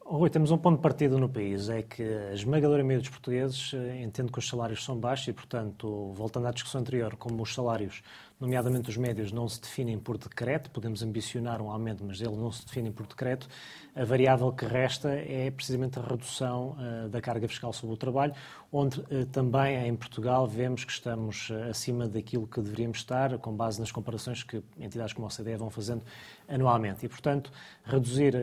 Rui, 0.04 0.28
temos 0.28 0.50
um 0.50 0.58
ponto 0.58 0.76
de 0.76 0.82
partida 0.82 1.16
no 1.16 1.28
país, 1.28 1.68
é 1.68 1.80
que 1.82 2.02
a 2.02 2.34
esmagadora 2.34 2.82
maioria 2.82 3.00
dos 3.00 3.08
portugueses 3.08 3.72
eh, 3.72 4.02
entende 4.02 4.32
que 4.32 4.38
os 4.38 4.46
salários 4.46 4.84
são 4.84 4.94
baixos 4.98 5.28
e, 5.28 5.32
portanto, 5.32 6.12
voltando 6.12 6.48
à 6.48 6.50
discussão 6.50 6.80
anterior, 6.80 7.16
como 7.16 7.42
os 7.42 7.54
salários 7.54 8.02
nomeadamente 8.42 8.90
os 8.90 8.96
médios, 8.96 9.30
não 9.30 9.48
se 9.48 9.60
definem 9.60 10.00
por 10.00 10.18
decreto, 10.18 10.68
podemos 10.70 11.00
ambicionar 11.00 11.62
um 11.62 11.70
aumento, 11.70 12.04
mas 12.04 12.20
eles 12.20 12.36
não 12.36 12.50
se 12.50 12.66
definem 12.66 12.90
por 12.90 13.06
decreto, 13.06 13.48
a 13.94 14.04
variável 14.04 14.50
que 14.50 14.64
resta 14.64 15.10
é 15.10 15.50
precisamente 15.50 15.98
a 15.98 16.02
redução 16.02 16.76
uh, 16.78 17.08
da 17.08 17.20
carga 17.20 17.46
fiscal 17.46 17.72
sobre 17.72 17.94
o 17.94 17.96
trabalho, 17.96 18.32
onde 18.72 18.98
uh, 19.00 19.26
também 19.30 19.86
em 19.86 19.94
Portugal 19.94 20.46
vemos 20.46 20.82
que 20.82 20.90
estamos 20.90 21.50
uh, 21.50 21.70
acima 21.70 22.08
daquilo 22.08 22.46
que 22.46 22.60
deveríamos 22.60 22.98
estar, 22.98 23.38
com 23.38 23.52
base 23.54 23.78
nas 23.78 23.92
comparações 23.92 24.42
que 24.42 24.60
entidades 24.80 25.12
como 25.12 25.26
a 25.26 25.28
OCDE 25.28 25.56
vão 25.56 25.70
fazendo 25.70 26.02
anualmente. 26.48 27.06
E, 27.06 27.08
portanto, 27.08 27.52
reduzir 27.84 28.34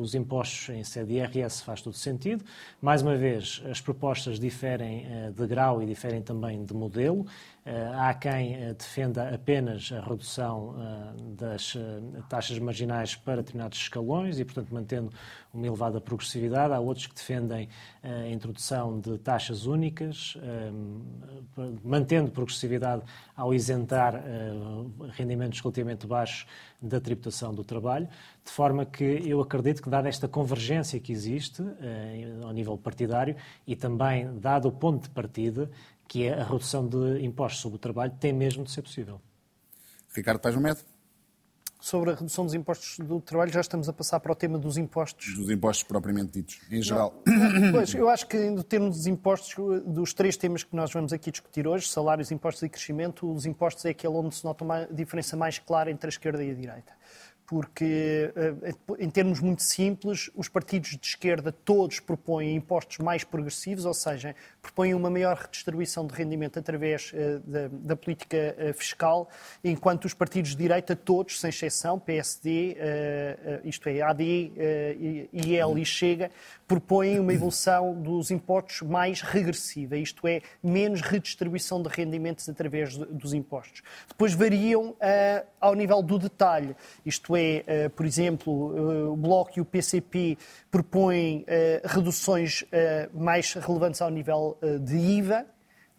os 0.00 0.14
impostos 0.14 0.68
em 0.68 0.84
sede 0.84 1.14
IRS 1.14 1.62
faz 1.62 1.80
todo 1.80 1.94
sentido. 1.94 2.44
Mais 2.80 3.02
uma 3.02 3.16
vez, 3.16 3.62
as 3.68 3.80
propostas 3.80 4.38
diferem 4.38 5.06
de 5.32 5.46
grau 5.46 5.82
e 5.82 5.86
diferem 5.86 6.22
também 6.22 6.64
de 6.64 6.72
modelo. 6.72 7.26
Eh, 7.68 7.92
há 7.94 8.14
quem 8.14 8.54
eh, 8.54 8.72
defenda 8.72 9.28
apenas 9.28 9.92
a 9.92 10.00
redução 10.00 10.74
eh, 10.78 11.34
das 11.36 11.76
taxas 12.26 12.58
marginais 12.58 13.14
para 13.14 13.42
determinados 13.42 13.78
escalões 13.78 14.38
e, 14.38 14.44
portanto, 14.44 14.72
mantendo 14.72 15.12
uma 15.52 15.66
elevada 15.66 16.00
progressividade. 16.00 16.72
Há 16.72 16.80
outros 16.80 17.06
que 17.06 17.14
defendem 17.14 17.68
a 18.02 18.28
introdução 18.28 18.98
de 19.00 19.18
taxas 19.18 19.66
únicas, 19.66 20.36
mantendo 21.82 22.30
progressividade 22.30 23.02
ao 23.34 23.52
isentar 23.52 24.22
rendimentos 25.12 25.60
relativamente 25.60 26.06
baixos 26.06 26.46
da 26.80 27.00
tributação 27.00 27.54
do 27.54 27.64
trabalho, 27.64 28.08
de 28.44 28.50
forma 28.50 28.84
que 28.84 29.04
eu 29.04 29.40
acredito 29.40 29.82
que, 29.82 29.90
dada 29.90 30.08
esta 30.08 30.28
convergência 30.28 31.00
que 31.00 31.12
existe 31.12 31.62
ao 32.42 32.52
nível 32.52 32.76
partidário 32.76 33.34
e 33.66 33.74
também 33.74 34.38
dado 34.38 34.68
o 34.68 34.72
ponto 34.72 35.04
de 35.04 35.10
partida, 35.10 35.70
que 36.08 36.24
é 36.24 36.32
a 36.32 36.42
redução 36.42 36.88
de 36.88 37.22
impostos 37.22 37.60
sobre 37.60 37.76
o 37.76 37.78
trabalho, 37.78 38.12
tem 38.18 38.32
mesmo 38.32 38.64
de 38.64 38.70
ser 38.70 38.82
possível. 38.82 39.20
Ricardo 40.14 40.40
Paz 40.40 40.56
Medo. 40.56 40.80
Sobre 41.80 42.10
a 42.10 42.14
redução 42.14 42.44
dos 42.44 42.54
impostos 42.54 42.98
do 43.06 43.20
trabalho, 43.20 43.52
já 43.52 43.60
estamos 43.60 43.88
a 43.88 43.92
passar 43.92 44.18
para 44.18 44.32
o 44.32 44.34
tema 44.34 44.58
dos 44.58 44.76
impostos. 44.76 45.36
Dos 45.36 45.48
impostos 45.48 45.84
propriamente 45.84 46.32
ditos, 46.32 46.60
em 46.72 46.82
geral. 46.82 47.22
Não, 47.24 47.70
pois, 47.70 47.94
eu 47.94 48.08
acho 48.08 48.26
que 48.26 48.36
no 48.50 48.64
termo 48.64 48.88
dos 48.88 49.06
impostos, 49.06 49.54
dos 49.86 50.12
três 50.12 50.36
temas 50.36 50.64
que 50.64 50.74
nós 50.74 50.92
vamos 50.92 51.12
aqui 51.12 51.30
discutir 51.30 51.68
hoje, 51.68 51.86
salários, 51.86 52.32
impostos 52.32 52.64
e 52.64 52.68
crescimento, 52.68 53.30
os 53.30 53.46
impostos 53.46 53.84
é 53.84 53.90
aquele 53.90 54.12
onde 54.14 54.34
se 54.34 54.44
nota 54.44 54.64
uma 54.64 54.86
diferença 54.86 55.36
mais 55.36 55.60
clara 55.60 55.88
entre 55.88 56.08
a 56.08 56.10
esquerda 56.10 56.42
e 56.42 56.50
a 56.50 56.54
direita 56.54 56.92
porque, 57.48 58.30
eh, 58.36 58.74
em 58.98 59.08
termos 59.08 59.40
muito 59.40 59.62
simples, 59.62 60.30
os 60.36 60.50
partidos 60.50 60.90
de 60.90 61.06
esquerda 61.06 61.50
todos 61.50 61.98
propõem 61.98 62.54
impostos 62.54 62.98
mais 62.98 63.24
progressivos, 63.24 63.86
ou 63.86 63.94
seja, 63.94 64.36
propõem 64.60 64.92
uma 64.92 65.08
maior 65.08 65.34
redistribuição 65.34 66.06
de 66.06 66.14
rendimento 66.14 66.58
através 66.58 67.10
eh, 67.14 67.40
da, 67.42 67.68
da 67.72 67.96
política 67.96 68.36
eh, 68.36 68.74
fiscal, 68.74 69.30
enquanto 69.64 70.04
os 70.04 70.12
partidos 70.12 70.50
de 70.50 70.58
direita 70.58 70.94
todos, 70.94 71.40
sem 71.40 71.48
exceção, 71.48 71.98
PSD, 71.98 72.76
isto 73.64 73.88
é, 73.88 74.02
AD, 74.02 74.52
IL 75.32 75.78
e 75.78 75.84
Chega, 75.86 76.30
propõem 76.66 77.18
uma 77.18 77.32
evolução 77.32 77.94
dos 77.94 78.30
impostos 78.30 78.82
mais 78.82 79.22
regressiva, 79.22 79.96
isto 79.96 80.26
é, 80.28 80.42
menos 80.62 81.00
redistribuição 81.00 81.80
de 81.82 81.88
rendimentos 81.88 82.46
através 82.48 82.96
dos 82.96 83.32
impostos. 83.32 83.82
Depois 84.06 84.34
variam 84.34 84.94
ao 85.60 85.74
nível 85.74 86.02
do 86.02 86.18
detalhe, 86.18 86.76
isto 87.06 87.34
é, 87.36 87.37
é, 87.38 87.64
eh, 87.66 87.88
por 87.88 88.04
exemplo, 88.04 88.74
eh, 88.76 89.08
o 89.08 89.16
Bloco 89.16 89.52
e 89.56 89.60
o 89.60 89.64
PCP 89.64 90.36
propõem 90.70 91.44
eh, 91.46 91.80
reduções 91.84 92.64
mais 93.14 93.54
relevantes 93.54 94.02
ao 94.02 94.10
nível 94.10 94.58
de 94.82 94.96
IVA, 94.96 95.46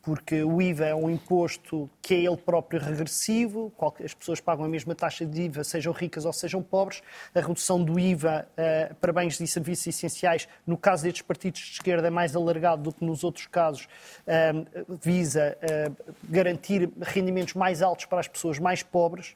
porque 0.10 0.44
o 0.44 0.60
IVA 0.60 0.88
é 0.88 0.96
um 0.96 1.08
imposto 1.08 1.88
que 2.01 2.16
é 2.16 2.18
ele 2.24 2.36
próprio 2.36 2.82
regressivo, 2.82 3.72
as 4.04 4.12
pessoas 4.12 4.42
pagam 4.42 4.66
a 4.66 4.68
mesma 4.68 4.96
taxa 4.96 5.24
de 5.24 5.44
IVA, 5.44 5.63
sejam 5.63 5.94
ricas 5.94 6.25
ou 6.25 6.34
sejam 6.34 6.63
pobres. 6.63 7.04
A 7.36 7.39
redução 7.39 7.84
do 7.84 8.00
IVA 8.00 8.48
uh, 8.58 8.96
para 8.96 9.13
bens 9.13 9.39
e 9.39 9.46
serviços 9.46 9.86
essenciais, 9.86 10.48
no 10.66 10.75
caso 10.75 11.04
destes 11.04 11.22
partidos 11.22 11.60
de 11.62 11.74
esquerda, 11.74 12.08
é 12.08 12.10
mais 12.10 12.36
alargado 12.36 12.82
do 12.82 12.92
que 12.92 13.06
nos 13.06 13.24
outros 13.24 13.46
casos, 13.46 13.88
uh, 14.25 14.98
visa 15.00 15.56
uh, 15.62 16.13
garantir 16.24 16.89
rendimentos 17.00 17.54
mais 17.54 17.84
altos 17.84 18.06
para 18.06 18.20
as 18.20 18.28
pessoas 18.28 18.58
mais 18.58 18.82
pobres. 18.82 19.36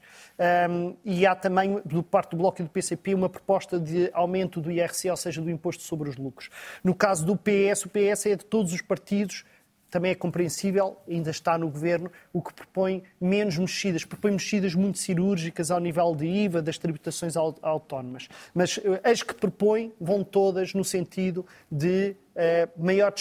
Um, 0.72 0.96
e 1.06 1.24
há 1.28 1.36
também, 1.36 1.80
do 1.86 2.02
parte 2.02 2.32
do 2.32 2.38
Bloco 2.38 2.64
e 2.64 2.64
do 2.64 2.70
PCP, 2.72 3.14
uma 3.14 3.30
proposta 3.30 3.80
de 3.80 4.10
aumento 4.12 4.60
do 4.60 4.72
IRC, 4.72 5.12
ou 5.12 5.18
seja, 5.18 5.40
do 5.40 5.52
imposto 5.52 5.84
sobre 5.84 6.10
os 6.10 6.18
lucros. 6.18 6.50
No 6.84 6.96
caso 6.96 7.24
do 7.24 7.38
PS, 7.38 7.86
o 7.86 7.90
PS 7.90 8.26
é 8.26 8.36
de 8.36 8.46
todos 8.46 8.74
os 8.74 8.82
partidos 8.82 9.46
também 9.94 10.10
é 10.10 10.16
compreensível, 10.16 10.98
ainda 11.08 11.30
está 11.30 11.56
no 11.56 11.70
governo, 11.70 12.12
o 12.34 12.42
que 12.42 12.52
propõe 12.52 13.04
menos 13.22 13.60
mexidas, 13.60 14.04
propõe 14.04 14.32
mexidas 14.32 14.74
muito 14.74 14.98
cirúrgicas 14.98 15.70
ao 15.70 15.80
nível 15.80 16.16
de 16.16 16.26
IVA, 16.26 16.64
das 16.64 16.80
tributações 16.80 17.36
autónomas. 17.38 18.28
Mas 18.56 18.80
eh, 18.84 19.00
as 19.04 19.22
que 19.22 19.36
propõe 19.36 19.94
vão 20.02 20.24
todas 20.24 20.74
no 20.74 20.84
sentido 20.84 21.46
de 21.72 22.16
uh, 22.36 22.84
maior 22.84 23.14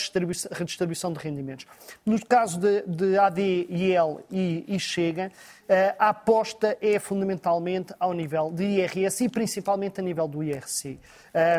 redistribuição 0.50 1.12
de 1.12 1.18
rendimentos. 1.18 1.66
No 2.04 2.24
caso 2.24 2.58
de, 2.58 2.82
de 2.82 3.18
AD, 3.18 3.66
IL 3.68 4.20
e, 4.30 4.64
e 4.66 4.80
Chega, 4.80 5.30
uh, 5.68 5.96
a 5.98 6.08
aposta 6.10 6.76
é 6.80 6.98
fundamentalmente 6.98 7.94
ao 7.98 8.12
nível 8.12 8.50
de 8.50 8.64
IRS 8.64 9.24
e 9.24 9.28
principalmente 9.28 10.00
a 10.00 10.02
nível 10.02 10.26
do 10.26 10.42
IRC. 10.42 10.98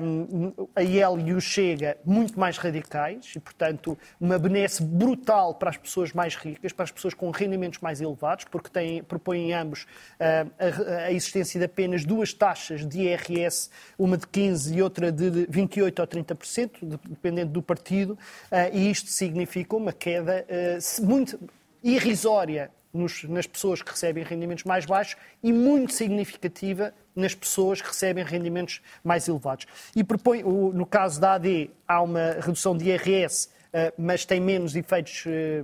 Um, 0.04 0.52
a 0.76 0.84
IEL 0.84 1.20
e 1.20 1.34
o 1.34 1.42
Chega 1.42 1.98
muito 2.06 2.40
mais 2.40 2.58
radicais 2.58 3.34
e, 3.36 3.40
portanto, 3.40 3.98
uma 4.20 4.38
benesse 4.38 4.84
brutal 4.84 5.56
para 5.56 5.72
as 5.72 5.78
pessoas 5.78 6.14
mais 6.14 6.36
ricas, 6.36 6.72
para 6.72 6.84
as 6.84 6.92
pessoas 6.92 7.14
com 7.14 7.32
rendimentos 7.32 7.80
mais 7.80 8.00
elevados, 8.00 8.46
porque 8.46 8.70
têm, 8.70 9.04
propõem 9.04 9.54
ambos 9.54 9.88
a, 10.20 11.06
a, 11.06 11.12
existência 11.12 11.60
de 11.60 11.66
apenas 11.66 12.06
duas 12.06 12.34
taxas 12.34 12.88
de 12.88 13.02
IRS, 13.02 13.70
uma 13.98 14.18
de 14.18 14.28
15% 14.28 14.76
e 14.76 14.82
outra 14.82 15.12
de 15.12 15.48
28% 15.48 16.00
ou 16.00 16.08
30%, 16.08 17.00
dependendo 17.10 17.43
do 17.52 17.62
partido, 17.62 18.12
uh, 18.12 18.74
e 18.74 18.90
isto 18.90 19.10
significa 19.10 19.76
uma 19.76 19.92
queda 19.92 20.46
uh, 20.48 21.06
muito 21.06 21.40
irrisória 21.84 22.72
nos, 22.94 23.24
nas 23.24 23.48
pessoas 23.48 23.82
que 23.82 23.90
recebem 23.90 24.24
rendimentos 24.24 24.64
mais 24.64 24.86
baixos 24.86 25.18
e 25.42 25.52
muito 25.52 25.94
significativa 25.94 26.94
nas 27.16 27.34
pessoas 27.34 27.82
que 27.82 27.88
recebem 27.88 28.24
rendimentos 28.24 28.82
mais 29.04 29.28
elevados. 29.28 29.66
E 29.96 30.04
propõe, 30.04 30.44
no 30.44 30.86
caso 30.86 31.20
da 31.20 31.34
AD, 31.34 31.72
há 31.88 32.02
uma 32.02 32.38
redução 32.40 32.78
de 32.78 32.90
IRS, 32.90 33.50
eh, 33.72 33.92
mas 33.98 34.24
tem 34.24 34.40
menos 34.40 34.76
efeitos 34.76 35.24
eh, 35.26 35.64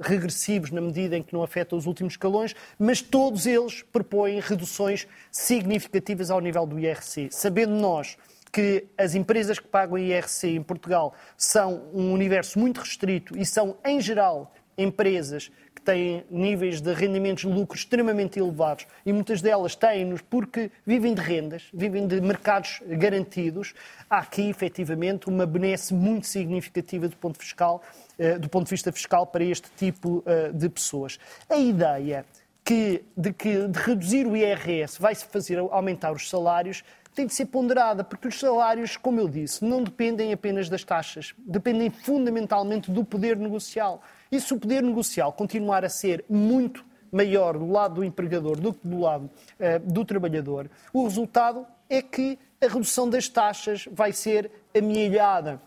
regressivos 0.00 0.70
na 0.70 0.80
medida 0.80 1.16
em 1.16 1.22
que 1.22 1.32
não 1.32 1.42
afeta 1.42 1.74
os 1.74 1.86
últimos 1.86 2.12
escalões, 2.12 2.54
mas 2.78 3.00
todos 3.00 3.46
eles 3.46 3.82
propõem 3.82 4.40
reduções 4.40 5.06
significativas 5.30 6.30
ao 6.30 6.40
nível 6.40 6.66
do 6.66 6.78
IRC. 6.78 7.28
Sabendo 7.30 7.74
nós 7.74 8.18
que 8.52 8.86
as 8.98 9.14
empresas 9.14 9.58
que 9.58 9.66
pagam 9.66 9.98
IRC 9.98 10.48
em 10.48 10.62
Portugal 10.62 11.14
são 11.36 11.88
um 11.92 12.12
universo 12.12 12.58
muito 12.58 12.80
restrito 12.80 13.36
e 13.38 13.46
são, 13.46 13.76
em 13.84 14.00
geral, 14.00 14.52
empresas 14.76 15.50
que 15.74 15.82
têm 15.82 16.24
níveis 16.30 16.80
de 16.80 16.92
rendimentos 16.92 17.44
de 17.44 17.48
lucro 17.48 17.76
extremamente 17.76 18.38
elevados 18.38 18.86
e 19.04 19.12
muitas 19.12 19.40
delas 19.40 19.74
têm-nos 19.74 20.20
porque 20.20 20.70
vivem 20.84 21.14
de 21.14 21.20
rendas, 21.20 21.68
vivem 21.72 22.06
de 22.06 22.20
mercados 22.20 22.80
garantidos, 22.86 23.74
há 24.08 24.18
aqui 24.18 24.48
efetivamente 24.48 25.28
uma 25.28 25.46
benesse 25.46 25.94
muito 25.94 26.26
significativa 26.26 27.08
do 27.08 27.16
ponto, 27.16 27.38
fiscal, 27.38 27.82
eh, 28.18 28.38
do 28.38 28.48
ponto 28.48 28.64
de 28.64 28.70
vista 28.70 28.92
fiscal 28.92 29.26
para 29.26 29.44
este 29.44 29.70
tipo 29.76 30.22
eh, 30.26 30.50
de 30.52 30.68
pessoas. 30.68 31.18
A 31.48 31.56
ideia 31.56 32.24
que, 32.64 33.02
de 33.16 33.32
que 33.32 33.66
de 33.66 33.78
reduzir 33.78 34.26
o 34.26 34.36
IRS 34.36 35.00
vai-se 35.00 35.24
fazer 35.24 35.58
aumentar 35.58 36.12
os 36.12 36.28
salários 36.28 36.84
tem 37.14 37.26
de 37.26 37.34
ser 37.34 37.46
ponderada, 37.46 38.04
porque 38.04 38.28
os 38.28 38.38
salários, 38.38 38.96
como 38.96 39.20
eu 39.20 39.28
disse, 39.28 39.64
não 39.64 39.82
dependem 39.82 40.32
apenas 40.32 40.68
das 40.68 40.84
taxas, 40.84 41.34
dependem 41.38 41.90
fundamentalmente 41.90 42.90
do 42.90 43.04
poder 43.04 43.36
negocial. 43.36 44.02
E 44.30 44.40
se 44.40 44.54
o 44.54 44.58
poder 44.58 44.82
negocial 44.82 45.32
continuar 45.32 45.84
a 45.84 45.88
ser 45.88 46.24
muito 46.28 46.84
maior 47.10 47.58
do 47.58 47.70
lado 47.70 47.96
do 47.96 48.04
empregador 48.04 48.58
do 48.60 48.72
que 48.72 48.86
do 48.86 49.00
lado 49.00 49.24
uh, 49.24 49.92
do 49.92 50.04
trabalhador, 50.04 50.70
o 50.92 51.02
resultado 51.04 51.66
é 51.88 52.00
que 52.00 52.38
a 52.62 52.68
redução 52.68 53.10
das 53.10 53.28
taxas 53.28 53.88
vai 53.90 54.12
ser 54.12 54.50
amealhada 54.76 55.60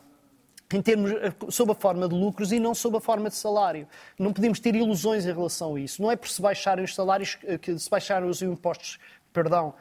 em 0.74 0.82
termos, 0.82 1.12
eh, 1.12 1.34
sob 1.50 1.72
a 1.72 1.76
forma 1.76 2.08
de 2.08 2.16
lucros 2.16 2.52
e 2.52 2.60
não 2.60 2.74
sob 2.74 2.98
a 2.98 3.00
forma 3.00 3.30
de 3.30 3.36
salário. 3.36 3.88
Não 4.18 4.34
podemos 4.34 4.60
ter 4.60 4.76
ilusões 4.76 5.26
em 5.26 5.32
relação 5.32 5.76
a 5.76 5.80
isso. 5.80 6.02
Não 6.02 6.12
é 6.12 6.16
por 6.16 6.28
se 6.28 6.42
baixarem 6.42 6.84
os 6.84 6.96
salários, 6.96 7.38
eh, 7.44 7.58
que 7.58 7.78
se 7.78 7.90
baixarem 7.90 8.28
os 8.28 8.42
impostos, 8.42 8.98
perdão, 9.34 9.74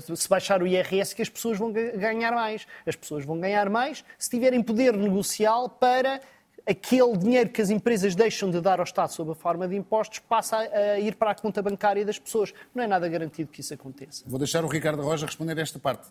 se 0.00 0.28
baixar 0.28 0.62
o 0.62 0.66
IRS 0.66 1.14
que 1.14 1.22
as 1.22 1.28
pessoas 1.28 1.58
vão 1.58 1.72
ganhar 1.72 2.32
mais. 2.32 2.66
As 2.86 2.96
pessoas 2.96 3.24
vão 3.24 3.38
ganhar 3.40 3.68
mais 3.68 4.04
se 4.16 4.30
tiverem 4.30 4.62
poder 4.62 4.96
negocial 4.96 5.68
para 5.68 6.20
aquele 6.66 7.16
dinheiro 7.16 7.50
que 7.50 7.60
as 7.60 7.70
empresas 7.70 8.14
deixam 8.14 8.50
de 8.50 8.60
dar 8.60 8.78
ao 8.78 8.84
Estado 8.84 9.10
sob 9.10 9.32
a 9.32 9.34
forma 9.34 9.66
de 9.68 9.76
impostos 9.76 10.18
passa 10.20 10.58
a, 10.58 10.98
ir 10.98 11.16
para 11.16 11.30
a 11.30 11.34
conta 11.34 11.62
bancária 11.62 12.04
das 12.04 12.18
pessoas. 12.18 12.52
Não 12.74 12.82
é 12.82 12.86
nada 12.86 13.08
garantido 13.08 13.50
que 13.50 13.60
isso 13.60 13.74
aconteça. 13.74 14.24
Vou 14.26 14.38
deixar 14.38 14.64
o 14.64 14.68
Ricardo 14.68 15.02
Roja 15.02 15.26
responder 15.26 15.58
a 15.58 15.62
esta 15.62 15.78
parte. 15.78 16.08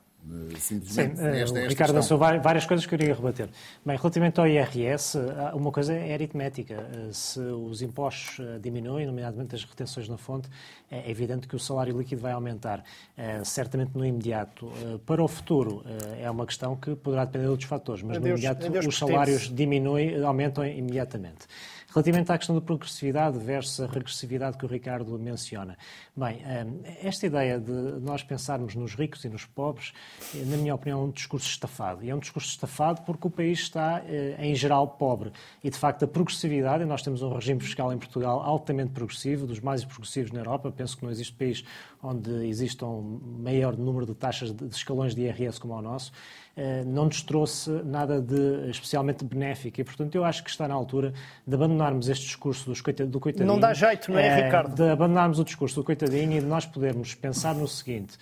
Simplesmente 0.60 1.18
Sim, 1.18 1.26
esta, 1.26 1.38
esta 1.40 1.68
Ricardo 1.68 1.94
lançou 1.94 2.18
várias 2.18 2.66
coisas 2.66 2.86
que 2.86 2.94
eu 2.94 3.00
iria 3.00 3.16
rebater. 3.16 3.50
Bem, 3.84 3.98
relativamente 3.98 4.40
ao 4.40 4.48
IRS, 4.48 5.18
uma 5.54 5.72
coisa 5.72 5.94
é 5.94 6.14
aritmética. 6.14 6.88
Se 7.12 7.40
os 7.40 7.82
impostos 7.82 8.40
eh, 8.40 8.60
diminuem, 8.60 9.08
nomeadamente 9.08 9.56
as 9.56 9.64
retenções 9.64 10.08
na 10.08 10.18
fonte, 10.18 10.48
é 10.92 11.10
evidente 11.10 11.48
que 11.48 11.56
o 11.56 11.60
salário 11.60 11.98
líquido 11.98 12.22
vai 12.22 12.34
aumentar, 12.34 12.84
eh, 13.18 13.44
certamente 13.44 13.92
no 13.96 14.06
imediato. 14.06 14.72
Eh, 14.84 15.00
para 15.06 15.24
o 15.24 15.28
futuro, 15.28 15.84
é 16.20 16.30
uma 16.30 16.46
questão 16.46 16.76
que 16.76 16.96
poderá 16.96 17.26
depender 17.26 17.46
de 17.46 17.52
outros 17.52 17.68
fatores, 17.68 18.04
mas 18.04 18.18
Adeus, 18.18 18.40
no 18.40 18.48
imediato 18.48 18.88
os 18.88 18.98
salários 18.98 19.50
diminuem, 19.54 20.22
aumentam 20.24 20.41
imediatamente. 20.76 21.48
Relativamente 21.94 22.32
à 22.32 22.38
questão 22.38 22.56
da 22.56 22.62
progressividade 22.62 23.38
versus 23.38 23.82
a 23.82 23.86
regressividade 23.86 24.58
que 24.58 24.66
o 24.66 24.68
Ricardo 24.68 25.20
menciona. 25.20 25.78
Bem, 26.16 26.42
eh, 26.46 26.66
esta 27.04 27.26
ideia 27.26 27.60
de 27.60 27.72
nós 27.72 28.24
pensarmos 28.24 28.76
nos 28.76 28.96
ricos 28.96 29.26
e 29.26 29.30
nos 29.30 29.46
pobres, 29.46 29.92
eh, 30.34 30.46
na 30.46 30.56
minha 30.56 30.74
opinião, 30.74 31.02
é 31.02 31.04
um 31.04 31.12
discurso 31.12 31.50
estafado. 31.50 32.02
E 32.02 32.10
é 32.10 32.16
um 32.16 32.20
discurso 32.20 32.50
estafado 32.50 33.02
porque 33.02 33.28
o 33.28 33.30
país 33.30 33.60
está, 33.60 34.02
eh, 34.06 34.38
em 34.40 34.56
geral, 34.56 34.88
pobre. 34.88 35.34
E, 35.62 35.70
de 35.70 35.78
facto, 35.78 36.06
a 36.06 36.08
progressividade, 36.08 36.86
nós 36.86 37.02
temos 37.02 37.22
um 37.22 37.34
regime 37.34 37.60
fiscal 37.60 37.92
em 37.92 37.98
Portugal 37.98 38.42
altamente 38.42 38.92
progressivo, 38.92 39.46
dos 39.46 39.60
mais 39.60 39.84
progressivos 39.84 40.32
na 40.32 40.40
Europa. 40.40 40.72
Penso 40.72 40.98
que 40.98 41.04
não 41.04 41.12
existe 41.12 41.34
país 41.34 41.62
onde 42.04 42.48
exista 42.48 42.86
um 42.86 43.20
maior 43.40 43.78
número 43.78 44.06
de 44.06 44.14
taxas 44.14 44.52
de 44.52 44.66
escalões 44.76 45.14
de 45.14 45.22
IRS 45.22 45.60
como 45.60 45.74
o 45.74 45.82
nosso. 45.82 46.12
Eh, 46.56 46.84
não 46.86 47.06
nos 47.06 47.22
trouxe 47.22 47.70
nada 47.86 48.20
de 48.20 48.70
especialmente 48.70 49.24
benéfico. 49.24 49.80
E, 49.80 49.84
portanto, 49.84 50.16
eu 50.16 50.26
acho 50.26 50.44
que 50.44 50.50
está 50.50 50.68
na 50.68 50.74
altura 50.74 51.14
de 51.48 51.56
abandonarmos 51.56 52.10
este 52.10 52.26
discurso 52.26 52.66
dos 52.66 52.82
coitad... 52.82 53.08
do 53.08 53.20
coitadinho. 53.22 53.48
Não 53.48 53.60
dá 53.60 53.74
jeito, 53.74 54.12
não 54.12 54.20
é, 54.20 54.28
eh, 54.28 54.46
Ricardo? 54.46 54.76
De 54.76 54.90
abandonarmos 54.90 55.40
o 55.40 55.46
discurso 55.46 55.76
do 55.76 55.84
coitadinho 55.84 56.34
e 56.38 56.42
de 56.42 56.46
nós 56.46 56.66
podermos 56.66 57.16
pensar 57.16 57.56
no 57.56 57.68
seguinte: 57.68 58.18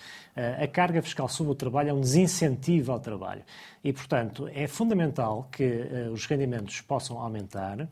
a 0.62 0.66
carga 0.66 1.02
fiscal 1.02 1.28
sobre 1.28 1.52
o 1.52 1.54
trabalho 1.54 1.90
é 1.90 1.92
um 1.92 2.00
desincentivo 2.00 2.92
ao 2.92 3.00
trabalho. 3.00 3.42
E, 3.82 3.94
portanto, 3.94 4.46
é 4.54 4.66
fundamental 4.66 5.48
que 5.50 5.64
uh, 5.64 6.12
os 6.12 6.26
rendimentos 6.26 6.82
possam 6.82 7.18
aumentar, 7.18 7.80
uh, 7.80 7.88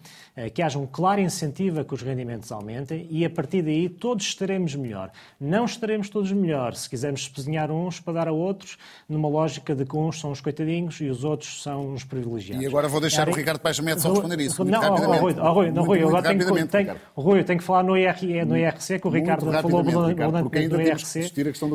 que 0.52 0.60
haja 0.60 0.78
um 0.78 0.86
claro 0.86 1.18
incentivo 1.18 1.80
a 1.80 1.84
que 1.84 1.94
os 1.94 2.02
rendimentos 2.02 2.52
aumentem 2.52 3.06
e, 3.10 3.24
a 3.24 3.30
partir 3.30 3.62
daí, 3.62 3.88
todos 3.88 4.26
estaremos 4.26 4.74
melhor. 4.74 5.10
Não 5.40 5.64
estaremos 5.64 6.10
todos 6.10 6.30
melhor 6.30 6.74
se 6.74 6.90
quisermos 6.90 7.22
espezinhar 7.22 7.70
uns 7.70 8.00
para 8.00 8.12
dar 8.12 8.28
a 8.28 8.32
outros, 8.32 8.76
numa 9.08 9.28
lógica 9.28 9.74
de 9.74 9.86
que 9.86 9.96
uns 9.96 10.20
são 10.20 10.30
os 10.30 10.42
coitadinhos 10.42 11.00
e 11.00 11.06
os 11.06 11.24
outros 11.24 11.62
são 11.62 11.94
os 11.94 12.04
privilegiados. 12.04 12.62
E 12.62 12.66
agora 12.66 12.86
vou 12.86 13.00
deixar 13.00 13.22
Era... 13.22 13.30
o 13.30 13.34
Ricardo 13.34 13.82
Medo 13.82 14.00
só 14.02 14.12
responder 14.12 14.40
isso. 14.40 14.62
Não, 14.64 14.92
oh, 14.92 15.16
Rui, 15.16 15.36
oh, 15.38 15.52
Rui, 15.52 15.70
não, 15.70 15.84
Rui, 15.84 16.02
eu 16.02 16.08
agora 16.08 16.28
tenho, 16.28 16.54
que, 16.54 16.66
tenho, 16.66 16.96
Rui, 17.16 17.44
tenho 17.44 17.58
que 17.58 17.64
falar 17.64 17.82
no, 17.82 17.96
IR, 17.96 18.44
no 18.46 18.58
IRC, 18.58 18.98
que 18.98 19.06
o 19.06 19.10
Ricardo 19.10 19.50
falou 19.50 19.80
abundantemente 19.80 20.68
no 20.68 20.82
IRC, 20.82 21.32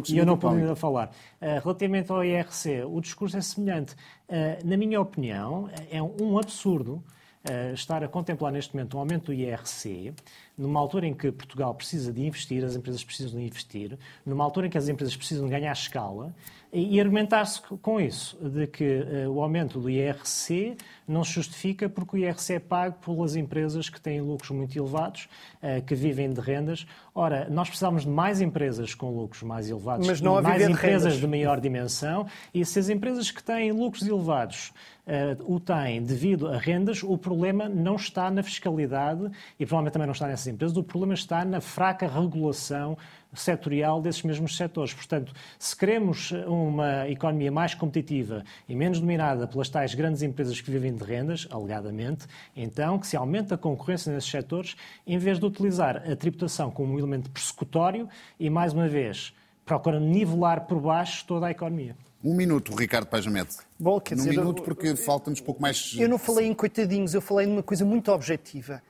e 0.09 0.17
eu 0.19 0.25
não 0.25 0.37
pude 0.37 0.62
ainda 0.63 0.75
falar. 0.75 1.07
Uh, 1.41 1.59
relativamente 1.63 2.11
ao 2.11 2.23
IRC, 2.23 2.83
o 2.85 2.99
discurso 2.99 3.37
é 3.37 3.41
semelhante. 3.41 3.93
Uh, 4.27 4.65
na 4.65 4.77
minha 4.77 4.99
opinião, 4.99 5.69
é 5.91 6.01
um 6.01 6.37
absurdo 6.37 7.03
uh, 7.49 7.73
estar 7.73 8.03
a 8.03 8.07
contemplar 8.07 8.51
neste 8.51 8.75
momento 8.75 8.97
um 8.97 8.99
aumento 8.99 9.25
do 9.25 9.33
IRC, 9.33 10.13
numa 10.57 10.79
altura 10.79 11.07
em 11.07 11.13
que 11.13 11.31
Portugal 11.31 11.73
precisa 11.73 12.11
de 12.11 12.25
investir, 12.25 12.63
as 12.63 12.75
empresas 12.75 13.03
precisam 13.03 13.39
de 13.39 13.45
investir, 13.45 13.97
numa 14.25 14.43
altura 14.43 14.67
em 14.67 14.69
que 14.69 14.77
as 14.77 14.87
empresas 14.87 15.15
precisam 15.15 15.45
de 15.45 15.51
ganhar 15.51 15.71
escala, 15.71 16.33
e 16.73 16.99
argumentar-se 16.99 17.61
com 17.61 18.01
isso, 18.01 18.35
de 18.41 18.65
que 18.65 18.83
uh, 18.83 19.29
o 19.29 19.43
aumento 19.43 19.79
do 19.79 19.87
IRC 19.87 20.75
não 21.07 21.23
se 21.23 21.33
justifica 21.33 21.87
porque 21.87 22.15
o 22.15 22.19
IRC 22.19 22.53
é 22.53 22.59
pago 22.59 22.95
pelas 23.05 23.35
empresas 23.35 23.89
que 23.89 24.01
têm 24.01 24.19
lucros 24.21 24.49
muito 24.49 24.75
elevados, 24.75 25.29
uh, 25.61 25.83
que 25.83 25.93
vivem 25.93 26.33
de 26.33 26.41
rendas. 26.41 26.87
Ora, 27.13 27.47
nós 27.47 27.67
precisamos 27.67 28.03
de 28.03 28.09
mais 28.09 28.41
empresas 28.41 28.95
com 28.95 29.11
lucros 29.11 29.43
mais 29.43 29.69
elevados, 29.69 30.07
Mas 30.07 30.19
não 30.19 30.41
mais 30.41 30.67
empresas 30.67 31.13
de, 31.13 31.21
de 31.21 31.27
maior 31.27 31.59
dimensão, 31.59 32.25
e 32.51 32.65
se 32.65 32.79
as 32.79 32.89
empresas 32.89 33.29
que 33.29 33.43
têm 33.43 33.71
lucros 33.71 34.07
elevados 34.07 34.73
uh, 35.05 35.53
o 35.53 35.59
têm 35.59 36.01
devido 36.01 36.47
a 36.47 36.57
rendas, 36.57 37.03
o 37.03 37.15
problema 37.19 37.69
não 37.69 37.97
está 37.97 38.31
na 38.31 38.41
fiscalidade 38.41 39.29
e 39.59 39.65
provavelmente 39.65 39.93
também 39.93 40.07
não 40.07 40.13
está 40.13 40.27
nessas 40.27 40.47
empresas, 40.47 40.75
o 40.75 40.83
problema 40.83 41.13
está 41.13 41.45
na 41.45 41.61
fraca 41.61 42.07
regulação 42.07 42.97
setorial 43.33 44.01
desses 44.01 44.23
mesmos 44.23 44.55
setores. 44.55 44.93
Portanto, 44.93 45.33
se 45.57 45.75
queremos 45.75 46.31
uma 46.47 47.07
economia 47.09 47.51
mais 47.51 47.73
competitiva 47.73 48.43
e 48.67 48.75
menos 48.75 48.99
dominada 48.99 49.47
pelas 49.47 49.69
tais 49.69 49.93
grandes 49.93 50.21
empresas 50.21 50.59
que 50.61 50.71
vivem 50.71 50.93
de 50.93 51.03
rendas, 51.03 51.47
alegadamente, 51.51 52.25
então 52.55 52.99
que 52.99 53.07
se 53.07 53.15
aumente 53.15 53.53
a 53.53 53.57
concorrência 53.57 54.13
nesses 54.13 54.29
setores, 54.29 54.75
em 55.05 55.17
vez 55.17 55.39
de 55.39 55.45
utilizar 55.45 56.03
a 56.09 56.15
tributação 56.15 56.71
como 56.71 56.93
um 56.93 56.99
elemento 56.99 57.29
persecutório 57.29 58.07
e, 58.39 58.49
mais 58.49 58.73
uma 58.73 58.87
vez, 58.87 59.33
procurando 59.65 60.05
nivelar 60.05 60.65
por 60.65 60.79
baixo 60.79 61.25
toda 61.25 61.47
a 61.47 61.51
economia. 61.51 61.95
Um 62.23 62.33
minuto, 62.33 62.73
Ricardo 62.73 63.07
Pajamed. 63.07 63.49
Bom, 63.77 63.99
quer 63.99 64.15
dizer, 64.15 64.29
um 64.29 64.43
minuto, 64.43 64.63
porque 64.63 64.95
falta-nos 64.95 65.41
pouco 65.41 65.61
mais. 65.61 65.93
Eu 65.97 66.07
não 66.07 66.17
falei 66.17 66.47
em 66.47 66.53
coitadinhos, 66.53 67.13
eu 67.13 67.21
falei 67.21 67.45
numa 67.45 67.63
coisa 67.63 67.83
muito 67.83 68.09
objetiva. 68.11 68.81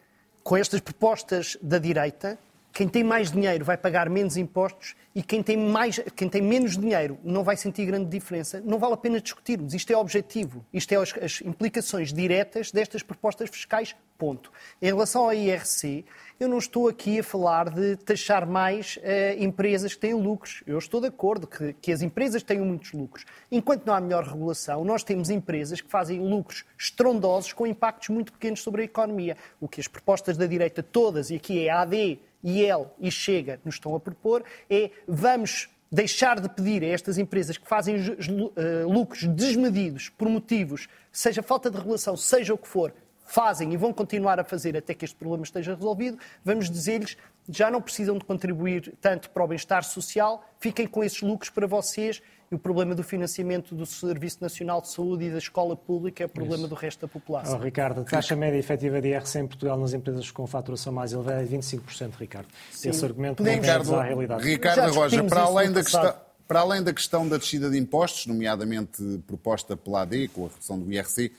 Com 0.44 0.56
estas 0.56 0.80
propostas 0.80 1.58
da 1.60 1.80
direita, 1.80 2.38
quem 2.74 2.88
tem 2.88 3.04
mais 3.04 3.32
dinheiro 3.32 3.64
vai 3.64 3.78
pagar 3.78 4.10
menos 4.10 4.36
impostos 4.36 4.96
e 5.14 5.22
quem 5.22 5.44
tem, 5.44 5.56
mais, 5.56 6.00
quem 6.16 6.28
tem 6.28 6.42
menos 6.42 6.76
dinheiro 6.76 7.20
não 7.24 7.44
vai 7.44 7.56
sentir 7.56 7.86
grande 7.86 8.10
diferença. 8.10 8.60
Não 8.66 8.80
vale 8.80 8.96
a 8.96 8.98
pena 8.98 9.22
discutirmos. 9.22 9.76
Isto 9.76 9.94
é 9.94 9.98
objetivo. 9.98 10.66
Isto 10.74 10.92
é 10.94 10.96
as, 10.96 11.14
as 11.22 11.42
implicações 11.42 12.12
diretas 12.12 12.72
destas 12.72 13.04
propostas 13.04 13.48
fiscais. 13.52 13.96
Ponto. 14.16 14.52
Em 14.82 14.86
relação 14.86 15.24
ao 15.24 15.34
IRC, 15.34 16.06
eu 16.40 16.48
não 16.48 16.58
estou 16.58 16.88
aqui 16.88 17.20
a 17.20 17.24
falar 17.24 17.70
de 17.70 17.98
taxar 17.98 18.48
mais 18.48 18.98
uh, 18.98 19.44
empresas 19.44 19.94
que 19.94 20.00
têm 20.00 20.14
lucros. 20.14 20.64
Eu 20.66 20.78
estou 20.78 21.02
de 21.02 21.08
acordo 21.08 21.46
que, 21.46 21.74
que 21.74 21.92
as 21.92 22.02
empresas 22.02 22.42
tenham 22.42 22.66
muitos 22.66 22.94
lucros. 22.94 23.26
Enquanto 23.52 23.86
não 23.86 23.94
há 23.94 24.00
melhor 24.00 24.24
regulação, 24.24 24.86
nós 24.86 25.04
temos 25.04 25.30
empresas 25.30 25.82
que 25.82 25.90
fazem 25.90 26.20
lucros 26.20 26.64
estrondosos 26.78 27.54
com 27.54 27.68
impactos 27.68 28.10
muito 28.10 28.32
pequenos 28.32 28.62
sobre 28.62 28.84
a 28.84 28.86
economia. 28.86 29.36
O 29.60 29.68
que 29.68 29.82
as 29.82 29.88
propostas 29.88 30.38
da 30.38 30.46
direita 30.46 30.82
todas, 30.82 31.30
e 31.30 31.36
aqui 31.36 31.68
é 31.68 31.72
a 31.72 31.82
AD, 31.82 32.20
IEL 32.44 32.94
e 33.00 33.10
Chega 33.10 33.60
nos 33.64 33.76
estão 33.76 33.96
a 33.96 34.00
propor 34.00 34.44
é 34.70 34.92
vamos 35.08 35.70
deixar 35.92 36.40
de 36.40 36.50
pedir 36.50 36.84
a 36.84 36.88
estas 36.88 37.20
empresas 37.20 37.56
que 37.56 37.68
fazem 37.68 37.96
eh, 37.98 38.84
lucros 38.84 39.26
desmedidos 39.26 40.10
por 40.10 40.28
motivos, 40.28 40.88
seja 41.12 41.44
falta 41.44 41.70
de 41.70 41.78
regulação, 41.78 42.18
seja 42.18 42.52
o 42.52 42.58
que 42.58 42.68
for, 42.68 42.92
fazem 43.26 43.74
e 43.74 43.78
vão 43.78 43.94
continuar 43.94 44.40
a 44.40 44.44
fazer 44.44 44.76
até 44.76 44.96
que 44.96 45.06
este 45.06 45.16
problema 45.16 45.44
esteja 45.44 45.76
resolvido, 45.76 46.18
vamos 46.44 46.70
dizer-lhes 46.70 47.16
já 47.48 47.70
não 47.70 47.82
precisam 47.82 48.18
de 48.18 48.26
contribuir 48.26 48.96
tanto 49.02 49.30
para 49.30 49.44
o 49.44 49.48
bem-estar 49.48 49.84
social, 49.84 50.44
fiquem 50.60 50.88
com 50.88 51.04
esses 51.04 51.22
lucros 51.22 51.50
para 51.50 51.68
vocês 51.68 52.22
e 52.54 52.56
o 52.56 52.60
problema 52.60 52.94
do 52.94 53.04
financiamento 53.04 53.74
do 53.74 53.84
Serviço 53.84 54.38
Nacional 54.40 54.80
de 54.80 54.88
Saúde 54.90 55.26
e 55.26 55.32
da 55.32 55.40
escola 55.40 55.76
pública 55.76 56.22
é 56.22 56.28
o 56.28 56.30
problema 56.30 56.60
Isso. 56.60 56.68
do 56.68 56.76
resto 56.76 57.02
da 57.02 57.08
população. 57.08 57.58
Oh, 57.60 57.64
Ricardo, 57.64 58.02
a 58.02 58.04
taxa 58.04 58.36
média 58.36 58.60
efetiva 58.60 59.02
de 59.02 59.08
IRC 59.08 59.40
em 59.40 59.48
Portugal 59.48 59.76
nas 59.76 59.92
empresas 59.92 60.30
com 60.30 60.46
faturação 60.46 60.94
mais 60.94 61.14
elevada 61.14 61.42
é 61.42 61.46
25%, 61.46 62.12
Ricardo. 62.20 62.48
Sim. 62.72 62.90
Esse 62.90 63.04
argumento 63.04 63.42
não 63.42 63.52
Ricardo, 63.52 63.96
a 63.96 64.04
realidade. 64.04 64.44
Ricardo 64.44 64.94
Roja, 64.94 65.24
para 65.24 65.42
além, 65.42 65.72
da 65.72 65.84
questão, 65.84 66.16
para 66.48 66.60
além 66.60 66.84
da 66.84 66.94
questão 66.94 67.28
da 67.28 67.38
descida 67.38 67.72
de 67.72 67.78
impostos, 67.80 68.28
nomeadamente 68.28 69.02
proposta 69.26 69.76
pela 69.76 70.04
AD, 70.04 70.28
com 70.28 70.46
a 70.46 70.50
redução 70.50 70.80
do 70.80 70.92
IRC, 70.94 71.32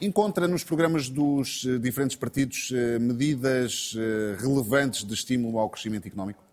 Encontra 0.00 0.48
nos 0.48 0.64
programas 0.64 1.08
dos 1.08 1.64
eh, 1.66 1.78
diferentes 1.78 2.16
partidos 2.16 2.70
eh, 2.74 2.98
medidas 2.98 3.94
eh, 3.96 4.36
relevantes 4.38 5.04
de 5.04 5.14
estímulo 5.14 5.58
ao 5.58 5.70
crescimento 5.70 6.06
económico? 6.06 6.43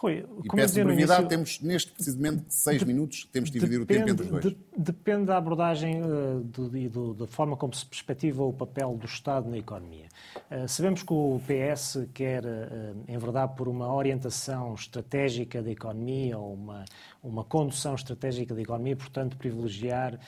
Rui, 0.00 0.24
e 0.42 0.48
peço 0.48 0.74
de 0.74 0.82
brevidade, 0.82 1.20
início, 1.20 1.28
temos 1.28 1.60
neste 1.60 1.92
precisamente 1.92 2.44
seis 2.48 2.78
de, 2.78 2.86
minutos, 2.86 3.28
temos 3.30 3.50
de 3.50 3.58
dividir 3.58 3.80
depende, 3.80 4.02
o 4.02 4.06
tempo 4.06 4.22
entre 4.22 4.24
os 4.24 4.30
dois. 4.30 4.56
De, 4.56 4.58
depende 4.74 5.26
da 5.26 5.36
abordagem 5.36 6.00
uh, 6.00 6.74
e 6.74 6.88
da 7.14 7.26
forma 7.26 7.54
como 7.54 7.74
se 7.74 7.84
perspectiva 7.84 8.42
o 8.42 8.50
papel 8.50 8.96
do 8.96 9.04
Estado 9.04 9.50
na 9.50 9.58
economia. 9.58 10.06
Uh, 10.50 10.66
sabemos 10.66 11.02
que 11.02 11.12
o 11.12 11.38
PS 11.46 12.08
quer, 12.14 12.46
uh, 12.46 12.96
em 13.06 13.18
verdade, 13.18 13.54
por 13.54 13.68
uma 13.68 13.94
orientação 13.94 14.72
estratégica 14.72 15.62
da 15.62 15.70
economia 15.70 16.38
ou 16.38 16.54
uma, 16.54 16.82
uma 17.22 17.44
condução 17.44 17.94
estratégica 17.94 18.54
da 18.54 18.62
economia, 18.62 18.96
portanto, 18.96 19.36
privilegiar 19.36 20.18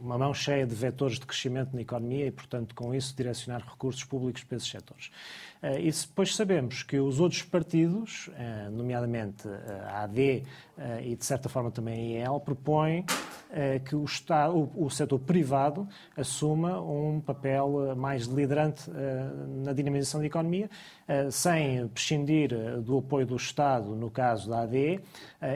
uma 0.00 0.16
mão 0.16 0.32
cheia 0.32 0.66
de 0.66 0.74
vetores 0.74 1.18
de 1.18 1.26
crescimento 1.26 1.74
na 1.74 1.82
economia 1.82 2.26
e, 2.26 2.30
portanto, 2.30 2.74
com 2.74 2.94
isso, 2.94 3.14
direcionar 3.16 3.62
recursos 3.68 4.04
públicos 4.04 4.44
para 4.44 4.56
esses 4.56 4.68
setores. 4.68 5.10
Eh, 5.60 5.82
e 5.82 5.90
depois 5.90 6.34
sabemos 6.34 6.82
que 6.82 6.98
os 6.98 7.18
outros 7.20 7.42
partidos, 7.42 8.30
eh, 8.36 8.68
nomeadamente 8.70 9.48
a 9.88 10.04
AD 10.04 10.44
e, 11.02 11.16
de 11.16 11.24
certa 11.24 11.48
forma, 11.48 11.72
também 11.72 11.94
a 11.94 12.20
IEL, 12.20 12.40
propõem 12.40 13.04
que 13.84 13.96
o, 13.96 14.04
Estado, 14.04 14.70
o 14.76 14.90
setor 14.90 15.18
privado 15.18 15.88
assuma 16.16 16.80
um 16.80 17.20
papel 17.20 17.96
mais 17.96 18.26
liderante 18.26 18.88
na 19.64 19.72
dinamização 19.72 20.20
da 20.20 20.26
economia, 20.26 20.70
sem 21.32 21.88
prescindir 21.88 22.50
do 22.82 22.98
apoio 22.98 23.26
do 23.26 23.34
Estado, 23.34 23.96
no 23.96 24.10
caso 24.10 24.50
da 24.50 24.60
AD, 24.60 25.00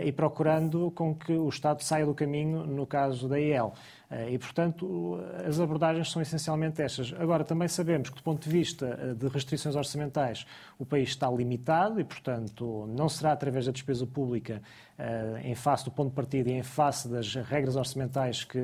e 0.00 0.12
procurando 0.12 0.90
com 0.92 1.14
que 1.14 1.32
o 1.32 1.48
Estado 1.48 1.82
saia 1.82 2.06
do 2.06 2.14
caminho, 2.14 2.64
no 2.64 2.86
caso 2.86 3.28
da 3.28 3.38
IEL. 3.38 3.74
Eh, 4.12 4.32
e, 4.32 4.38
portanto, 4.38 5.18
as 5.46 5.58
abordagens 5.58 6.10
são 6.10 6.20
essencialmente 6.20 6.82
estas. 6.82 7.14
Agora, 7.18 7.44
também 7.44 7.66
sabemos 7.66 8.10
que, 8.10 8.16
do 8.16 8.22
ponto 8.22 8.44
de 8.44 8.50
vista 8.50 8.98
eh, 9.00 9.14
de 9.14 9.26
restrições 9.28 9.74
orçamentais, 9.74 10.46
o 10.78 10.84
país 10.84 11.08
está 11.08 11.30
limitado 11.30 11.98
e, 11.98 12.04
portanto, 12.04 12.86
não 12.94 13.08
será 13.08 13.32
através 13.32 13.64
da 13.64 13.72
despesa 13.72 14.06
pública 14.06 14.60
eh, 14.98 15.40
em 15.44 15.54
face 15.54 15.86
do 15.86 15.90
ponto 15.90 16.10
de 16.10 16.14
partida 16.14 16.50
e 16.50 16.52
em 16.52 16.62
face 16.62 17.08
das 17.08 17.34
regras 17.34 17.74
orçamentais 17.74 18.44
que 18.44 18.58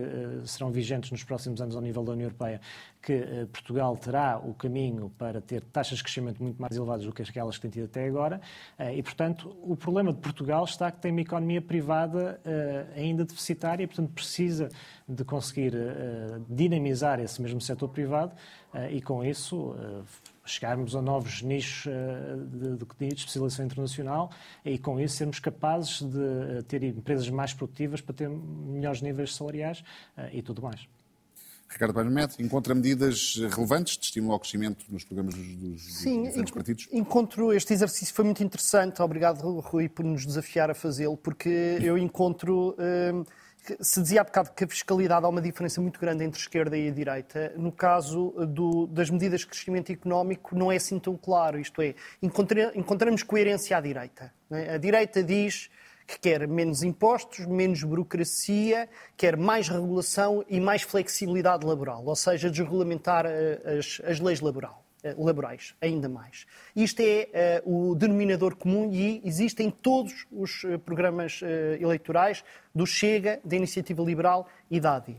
serão 0.44 0.70
vigentes 0.70 1.10
nos 1.10 1.24
próximos 1.24 1.62
anos 1.62 1.74
ao 1.74 1.80
nível 1.80 2.04
da 2.04 2.12
União 2.12 2.26
Europeia 2.26 2.60
que 3.00 3.46
Portugal 3.52 3.96
terá 3.96 4.38
o 4.38 4.52
caminho 4.52 5.08
para 5.16 5.40
ter 5.40 5.62
taxas 5.62 5.98
de 5.98 6.04
crescimento 6.04 6.42
muito 6.42 6.60
mais 6.60 6.76
elevadas 6.76 7.06
do 7.06 7.12
que 7.12 7.22
aquelas 7.22 7.56
que 7.56 7.62
tem 7.62 7.70
tido 7.70 7.84
até 7.84 8.04
agora. 8.04 8.40
E, 8.92 9.00
portanto, 9.04 9.56
o 9.62 9.76
problema 9.76 10.12
de 10.12 10.18
Portugal 10.18 10.64
está 10.64 10.90
que 10.90 10.98
tem 10.98 11.12
uma 11.12 11.20
economia 11.20 11.62
privada 11.62 12.40
ainda 12.96 13.24
deficitária 13.24 13.84
e, 13.84 13.86
portanto, 13.86 14.10
precisa 14.10 14.68
de 15.08 15.24
conseguir 15.24 15.74
uh, 15.74 16.44
dinamizar 16.48 17.18
esse 17.18 17.40
mesmo 17.40 17.60
setor 17.60 17.88
privado 17.88 18.34
uh, 18.74 18.90
e, 18.90 19.00
com 19.00 19.24
isso, 19.24 19.70
uh, 19.70 20.04
chegarmos 20.44 20.94
a 20.94 21.00
novos 21.00 21.40
nichos 21.40 21.90
de, 22.50 22.76
de, 22.76 23.08
de, 23.08 23.14
especialização 23.14 23.64
internacional 23.64 24.30
e, 24.64 24.78
com 24.78 25.00
isso, 25.00 25.16
sermos 25.16 25.38
capazes 25.40 26.02
de 26.02 26.62
ter 26.68 26.82
empresas 26.82 27.28
mais 27.30 27.54
produtivas 27.54 28.02
para 28.02 28.14
ter 28.14 28.28
melhores 28.28 29.00
níveis 29.00 29.34
salariais 29.34 29.82
e 30.32 30.40
tudo 30.40 30.62
mais. 30.62 30.88
Ricardo 31.68 31.92
Paz 31.92 32.06
Met, 32.06 32.42
encontra 32.42 32.74
medidas 32.74 33.36
relevantes 33.50 33.98
de 33.98 34.04
estímulo 34.06 34.32
ao 34.32 34.40
crescimento 34.40 34.86
nos 34.88 35.04
programas 35.04 35.34
dos, 35.34 35.46
dos 35.54 35.82
Sim, 35.82 36.22
diferentes 36.22 36.54
partidos? 36.54 36.88
encontro, 36.90 37.52
este 37.52 37.74
exercício 37.74 38.14
foi 38.14 38.24
muito 38.24 38.42
interessante, 38.42 39.02
obrigado 39.02 39.42
Rui 39.60 39.86
por 39.86 40.02
nos 40.02 40.24
desafiar 40.24 40.70
a 40.70 40.74
fazê-lo, 40.74 41.16
porque 41.16 41.78
eu 41.82 41.98
encontro 41.98 42.74
se 43.80 44.00
dizia 44.00 44.20
há 44.20 44.24
bocado 44.24 44.50
que 44.52 44.64
a 44.64 44.68
fiscalidade 44.68 45.24
há 45.24 45.28
uma 45.28 45.40
diferença 45.40 45.80
muito 45.80 46.00
grande 46.00 46.24
entre 46.24 46.38
a 46.38 46.42
esquerda 46.42 46.76
e 46.76 46.88
a 46.88 46.92
direita. 46.92 47.52
No 47.56 47.72
caso 47.72 48.30
do, 48.46 48.86
das 48.86 49.10
medidas 49.10 49.40
de 49.40 49.46
crescimento 49.46 49.90
económico, 49.90 50.56
não 50.56 50.70
é 50.70 50.76
assim 50.76 50.98
tão 50.98 51.16
claro. 51.16 51.58
Isto 51.58 51.82
é, 51.82 51.94
encontramos 52.22 53.22
coerência 53.22 53.76
à 53.76 53.80
direita. 53.80 54.32
É? 54.50 54.74
A 54.74 54.78
direita 54.78 55.22
diz 55.22 55.70
que 56.06 56.18
quer 56.18 56.48
menos 56.48 56.82
impostos, 56.82 57.44
menos 57.44 57.82
burocracia, 57.82 58.88
quer 59.16 59.36
mais 59.36 59.68
regulação 59.68 60.42
e 60.48 60.58
mais 60.58 60.80
flexibilidade 60.80 61.66
laboral, 61.66 62.02
ou 62.06 62.16
seja, 62.16 62.48
desregulamentar 62.48 63.26
eh, 63.26 63.78
as, 63.78 64.00
as 64.02 64.18
leis 64.18 64.40
laborais. 64.40 64.87
Eh, 65.00 65.14
laborais, 65.16 65.76
ainda 65.80 66.08
mais. 66.08 66.44
Isto 66.74 67.02
é 67.02 67.62
uh, 67.64 67.90
o 67.90 67.94
denominador 67.94 68.56
comum 68.56 68.90
e 68.92 69.22
existe 69.24 69.62
em 69.62 69.70
todos 69.70 70.26
os 70.32 70.64
uh, 70.64 70.76
programas 70.76 71.40
uh, 71.40 71.46
eleitorais 71.80 72.42
do 72.74 72.84
Chega, 72.84 73.40
da 73.44 73.54
Iniciativa 73.54 74.02
Liberal 74.02 74.48
e 74.68 74.80
da 74.80 74.96
AD. 74.96 75.16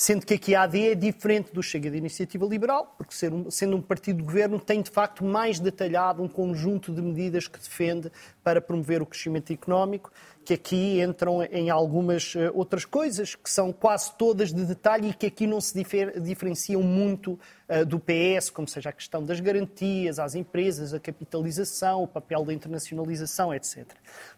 Sendo 0.00 0.24
que 0.24 0.34
aqui 0.34 0.54
a 0.54 0.62
AD 0.62 0.90
é 0.90 0.94
diferente 0.94 1.52
do 1.52 1.60
Chega 1.60 1.90
da 1.90 1.96
Iniciativa 1.96 2.46
Liberal, 2.46 2.94
porque 2.96 3.12
sendo 3.12 3.76
um 3.76 3.82
partido 3.82 4.18
de 4.18 4.22
governo 4.22 4.60
tem 4.60 4.80
de 4.80 4.92
facto 4.92 5.24
mais 5.24 5.58
detalhado 5.58 6.22
um 6.22 6.28
conjunto 6.28 6.94
de 6.94 7.02
medidas 7.02 7.48
que 7.48 7.58
defende 7.58 8.08
para 8.44 8.60
promover 8.60 9.02
o 9.02 9.06
crescimento 9.06 9.52
económico 9.52 10.12
que 10.48 10.54
aqui 10.54 11.02
entram 11.02 11.42
em 11.42 11.68
algumas 11.68 12.34
eh, 12.34 12.50
outras 12.54 12.86
coisas 12.86 13.34
que 13.34 13.50
são 13.50 13.70
quase 13.70 14.12
todas 14.16 14.50
de 14.50 14.64
detalhe 14.64 15.10
e 15.10 15.12
que 15.12 15.26
aqui 15.26 15.46
não 15.46 15.60
se 15.60 15.74
diferenciam 16.22 16.82
muito 16.82 17.38
uh, 17.68 17.84
do 17.84 18.00
PS, 18.00 18.48
como 18.48 18.66
seja 18.66 18.88
a 18.88 18.92
questão 18.94 19.22
das 19.22 19.40
garantias 19.40 20.18
às 20.18 20.34
empresas, 20.34 20.94
a 20.94 20.98
capitalização, 20.98 22.02
o 22.02 22.08
papel 22.08 22.46
da 22.46 22.54
internacionalização, 22.54 23.52
etc. 23.52 23.88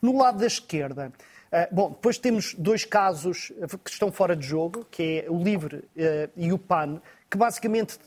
No 0.03 0.19
lado 0.19 0.39
da 0.39 0.49
esquerda, 0.49 1.13
bom, 1.73 1.91
depois 1.91 2.19
temos 2.19 2.55
dois 2.55 2.85
casos 2.85 3.53
que 3.85 3.91
estão 3.91 4.13
fora 4.13 4.37
de 4.37 4.47
jogo, 4.47 4.87
que 4.91 5.25
é 5.25 5.31
o 5.31 5.43
LIVRE 5.43 5.77
uh, 5.77 5.83
e 6.37 6.53
o 6.53 6.59
PAN, 6.59 7.01
que 7.29 7.37
basicamente 7.37 7.99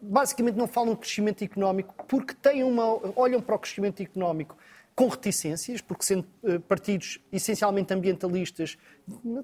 basicamente 0.00 0.56
não 0.56 0.66
falam 0.66 0.94
de 0.94 1.00
crescimento 1.00 1.42
económico 1.42 1.94
porque 2.06 2.34
têm 2.34 2.62
uma, 2.62 2.84
olham 3.16 3.40
para 3.40 3.56
o 3.56 3.58
crescimento 3.58 4.02
económico 4.02 4.56
com 4.96 5.08
reticências, 5.08 5.82
porque 5.82 6.06
sendo 6.06 6.26
eh, 6.42 6.58
partidos 6.58 7.20
essencialmente 7.30 7.92
ambientalistas, 7.92 8.78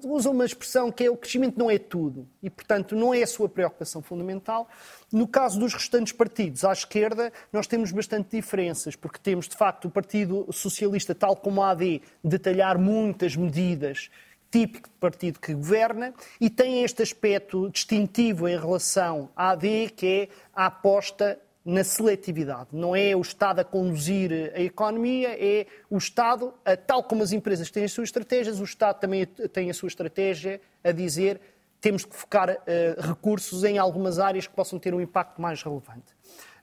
usam 0.03 0.31
uma 0.31 0.45
expressão 0.45 0.91
que 0.91 1.03
é 1.03 1.11
o 1.11 1.15
crescimento 1.15 1.59
não 1.59 1.69
é 1.69 1.77
tudo 1.77 2.27
e, 2.41 2.49
portanto, 2.49 2.95
não 2.95 3.13
é 3.13 3.21
a 3.21 3.27
sua 3.27 3.47
preocupação 3.47 4.01
fundamental. 4.01 4.67
No 5.11 5.27
caso 5.27 5.59
dos 5.59 5.75
restantes 5.75 6.11
partidos, 6.11 6.65
à 6.65 6.73
esquerda, 6.73 7.31
nós 7.51 7.67
temos 7.67 7.91
bastante 7.91 8.35
diferenças, 8.35 8.95
porque 8.95 9.19
temos, 9.21 9.47
de 9.47 9.55
facto, 9.55 9.85
o 9.85 9.91
Partido 9.91 10.47
Socialista, 10.51 11.13
tal 11.13 11.35
como 11.35 11.61
a 11.61 11.69
AD, 11.69 12.01
detalhar 12.23 12.79
muitas 12.79 13.35
medidas 13.35 14.09
típico 14.49 14.87
de 14.87 14.95
partido 14.95 15.39
que 15.39 15.53
governa 15.53 16.13
e 16.39 16.47
tem 16.47 16.83
este 16.83 17.01
aspecto 17.01 17.69
distintivo 17.71 18.47
em 18.47 18.55
relação 18.57 19.29
à 19.35 19.49
AD, 19.49 19.89
que 19.95 20.05
é 20.07 20.29
a 20.53 20.67
aposta 20.67 21.39
na 21.65 21.83
seletividade. 21.83 22.69
Não 22.73 22.95
é 22.95 23.15
o 23.15 23.21
Estado 23.21 23.59
a 23.59 23.63
conduzir 23.63 24.51
a 24.53 24.59
economia, 24.59 25.29
é 25.39 25.65
o 25.89 25.97
Estado, 25.97 26.53
tal 26.85 27.03
como 27.03 27.23
as 27.23 27.31
empresas 27.31 27.71
têm 27.71 27.85
as 27.85 27.91
suas 27.91 28.09
estratégias, 28.09 28.59
o 28.59 28.63
Estado 28.63 28.99
também 28.99 29.25
tem 29.25 29.69
a 29.69 29.73
sua 29.73 29.87
estratégia 29.87 30.59
a 30.83 30.91
dizer 30.91 31.39
temos 31.83 32.05
que 32.05 32.15
focar 32.15 32.49
uh, 32.49 33.01
recursos 33.01 33.65
em 33.65 33.77
algumas 33.77 34.17
áreas 34.17 34.47
que 34.47 34.53
possam 34.55 34.79
ter 34.79 34.93
um 34.93 35.01
impacto 35.01 35.41
mais 35.41 35.61
relevante. 35.61 36.13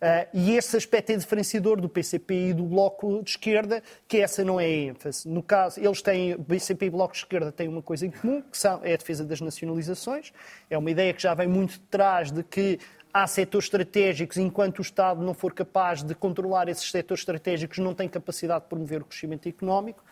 Uh, 0.00 0.26
e 0.32 0.56
esse 0.56 0.74
aspecto 0.78 1.12
é 1.12 1.16
diferenciador 1.16 1.78
do 1.78 1.90
PCP 1.90 2.48
e 2.48 2.54
do 2.54 2.64
Bloco 2.64 3.22
de 3.22 3.28
Esquerda, 3.28 3.82
que 4.08 4.16
essa 4.16 4.42
não 4.42 4.58
é 4.58 4.64
a 4.64 4.68
ênfase. 4.68 5.28
No 5.28 5.42
caso, 5.42 5.78
eles 5.78 6.00
têm, 6.00 6.32
o 6.32 6.42
PCP 6.42 6.86
e 6.86 6.88
o 6.88 6.92
Bloco 6.92 7.12
de 7.12 7.18
Esquerda 7.18 7.52
têm 7.52 7.68
uma 7.68 7.82
coisa 7.82 8.06
em 8.06 8.10
comum, 8.10 8.40
que 8.40 8.56
são, 8.56 8.80
é 8.82 8.94
a 8.94 8.96
defesa 8.96 9.22
das 9.22 9.42
nacionalizações. 9.42 10.32
É 10.70 10.78
uma 10.78 10.90
ideia 10.90 11.12
que 11.12 11.20
já 11.20 11.34
vem 11.34 11.46
muito 11.46 11.72
de 11.72 11.80
trás 11.80 12.32
de 12.32 12.42
que 12.42 12.78
há 13.12 13.26
setores 13.26 13.66
estratégicos, 13.66 14.36
enquanto 14.36 14.78
o 14.78 14.82
Estado 14.82 15.22
não 15.22 15.34
for 15.34 15.52
capaz 15.52 16.02
de 16.02 16.14
controlar 16.14 16.68
esses 16.68 16.90
setores 16.90 17.22
estratégicos, 17.22 17.78
não 17.78 17.94
tem 17.94 18.08
capacidade 18.08 18.64
de 18.64 18.68
promover 18.68 19.02
o 19.02 19.04
crescimento 19.04 19.48
económico. 19.48 20.02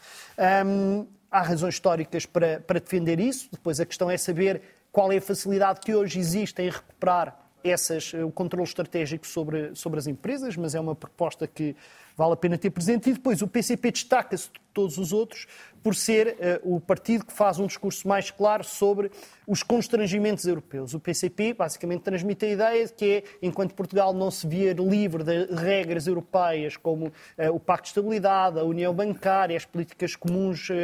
Um, 0.66 1.06
há 1.30 1.42
razões 1.42 1.74
históricas 1.74 2.26
para, 2.26 2.60
para 2.60 2.80
defender 2.80 3.20
isso. 3.20 3.48
Depois 3.52 3.80
a 3.80 3.86
questão 3.86 4.10
é 4.10 4.16
saber 4.16 4.62
qual 4.90 5.12
é 5.12 5.18
a 5.18 5.20
facilidade 5.20 5.80
que 5.80 5.94
hoje 5.94 6.18
existe 6.18 6.60
em 6.62 6.70
recuperar 6.70 7.38
essas, 7.62 8.12
o 8.14 8.30
controle 8.30 8.66
estratégico 8.66 9.26
sobre, 9.26 9.74
sobre 9.74 9.98
as 9.98 10.06
empresas, 10.06 10.56
mas 10.56 10.74
é 10.74 10.80
uma 10.80 10.94
proposta 10.94 11.46
que 11.46 11.74
vale 12.16 12.32
a 12.32 12.36
pena 12.36 12.56
ter 12.56 12.70
presente. 12.70 13.10
E 13.10 13.12
depois 13.12 13.42
o 13.42 13.48
PCP 13.48 13.90
destaca-se 13.90 14.48
de 14.48 14.60
todos 14.78 14.96
os 14.96 15.12
outros 15.12 15.48
por 15.82 15.94
ser 15.94 16.36
uh, 16.62 16.76
o 16.76 16.80
partido 16.80 17.24
que 17.24 17.32
faz 17.32 17.58
um 17.58 17.66
discurso 17.66 18.06
mais 18.06 18.30
claro 18.30 18.64
sobre 18.64 19.10
os 19.46 19.62
constrangimentos 19.62 20.44
europeus. 20.44 20.92
O 20.92 21.00
PCP 21.00 21.54
basicamente 21.54 22.02
transmite 22.02 22.44
a 22.44 22.48
ideia 22.48 22.86
de 22.86 22.92
que 22.92 23.04
é, 23.06 23.22
enquanto 23.40 23.74
Portugal 23.74 24.12
não 24.12 24.30
se 24.30 24.46
vier 24.46 24.76
livre 24.76 25.24
de 25.24 25.46
regras 25.54 26.06
europeias 26.06 26.76
como 26.76 27.06
uh, 27.06 27.12
o 27.52 27.58
Pacto 27.58 27.84
de 27.84 27.88
Estabilidade, 27.88 28.58
a 28.58 28.64
União 28.64 28.92
Bancária, 28.92 29.56
as 29.56 29.64
políticas 29.64 30.14
comuns 30.14 30.68
uh, 30.68 30.74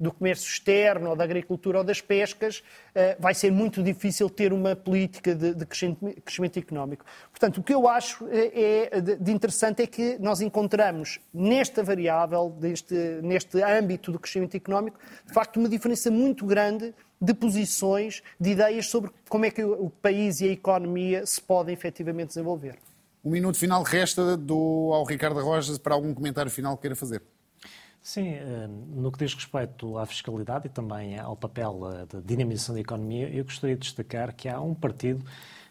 do 0.00 0.10
comércio 0.10 0.48
externo, 0.48 1.10
ou 1.10 1.16
da 1.16 1.24
agricultura 1.24 1.78
ou 1.78 1.84
das 1.84 2.00
pescas, 2.00 2.62
vai 3.20 3.32
ser 3.32 3.52
muito 3.52 3.80
difícil 3.80 4.28
ter 4.28 4.52
uma 4.52 4.74
política 4.74 5.32
de, 5.32 5.54
de 5.54 5.64
crescimento, 5.64 6.22
crescimento, 6.22 6.58
económico. 6.58 7.04
Portanto, 7.30 7.58
o 7.58 7.62
que 7.62 7.72
eu 7.72 7.86
acho 7.86 8.26
é, 8.28 9.00
de 9.00 9.30
interessante 9.30 9.82
é 9.82 9.86
que 9.86 10.18
nós 10.18 10.40
encontramos 10.40 11.20
nesta 11.32 11.80
variável, 11.80 12.56
neste, 12.60 12.94
neste 13.28 13.62
âmbito 13.62 14.10
do 14.10 14.18
crescimento 14.18 14.56
económico, 14.56 14.98
de 15.26 15.32
facto, 15.32 15.58
uma 15.58 15.68
diferença 15.68 16.10
muito 16.10 16.44
grande 16.46 16.94
de 17.20 17.34
posições, 17.34 18.22
de 18.40 18.50
ideias 18.50 18.86
sobre 18.86 19.10
como 19.28 19.44
é 19.44 19.50
que 19.50 19.62
o 19.62 19.90
país 19.90 20.40
e 20.40 20.48
a 20.48 20.52
economia 20.52 21.26
se 21.26 21.40
podem 21.40 21.74
efetivamente 21.74 22.28
desenvolver. 22.28 22.78
Um 23.24 23.30
minuto 23.30 23.58
final 23.58 23.82
resta 23.82 24.36
do, 24.36 24.90
ao 24.92 25.04
Ricardo 25.04 25.40
Rojas 25.40 25.78
para 25.78 25.94
algum 25.94 26.14
comentário 26.14 26.50
final 26.50 26.76
que 26.76 26.82
queira 26.82 26.96
fazer. 26.96 27.22
Sim, 28.00 28.30
eh, 28.30 28.68
no 28.68 29.10
que 29.10 29.18
diz 29.18 29.34
respeito 29.34 29.98
à 29.98 30.06
fiscalidade 30.06 30.66
e 30.66 30.70
também 30.70 31.18
ao 31.18 31.36
papel 31.36 31.80
eh, 31.92 32.06
da 32.06 32.20
dinamização 32.20 32.74
da 32.74 32.80
economia, 32.80 33.28
eu 33.28 33.44
gostaria 33.44 33.76
de 33.76 33.82
destacar 33.82 34.34
que 34.34 34.48
há 34.48 34.60
um 34.60 34.72
partido 34.74 35.22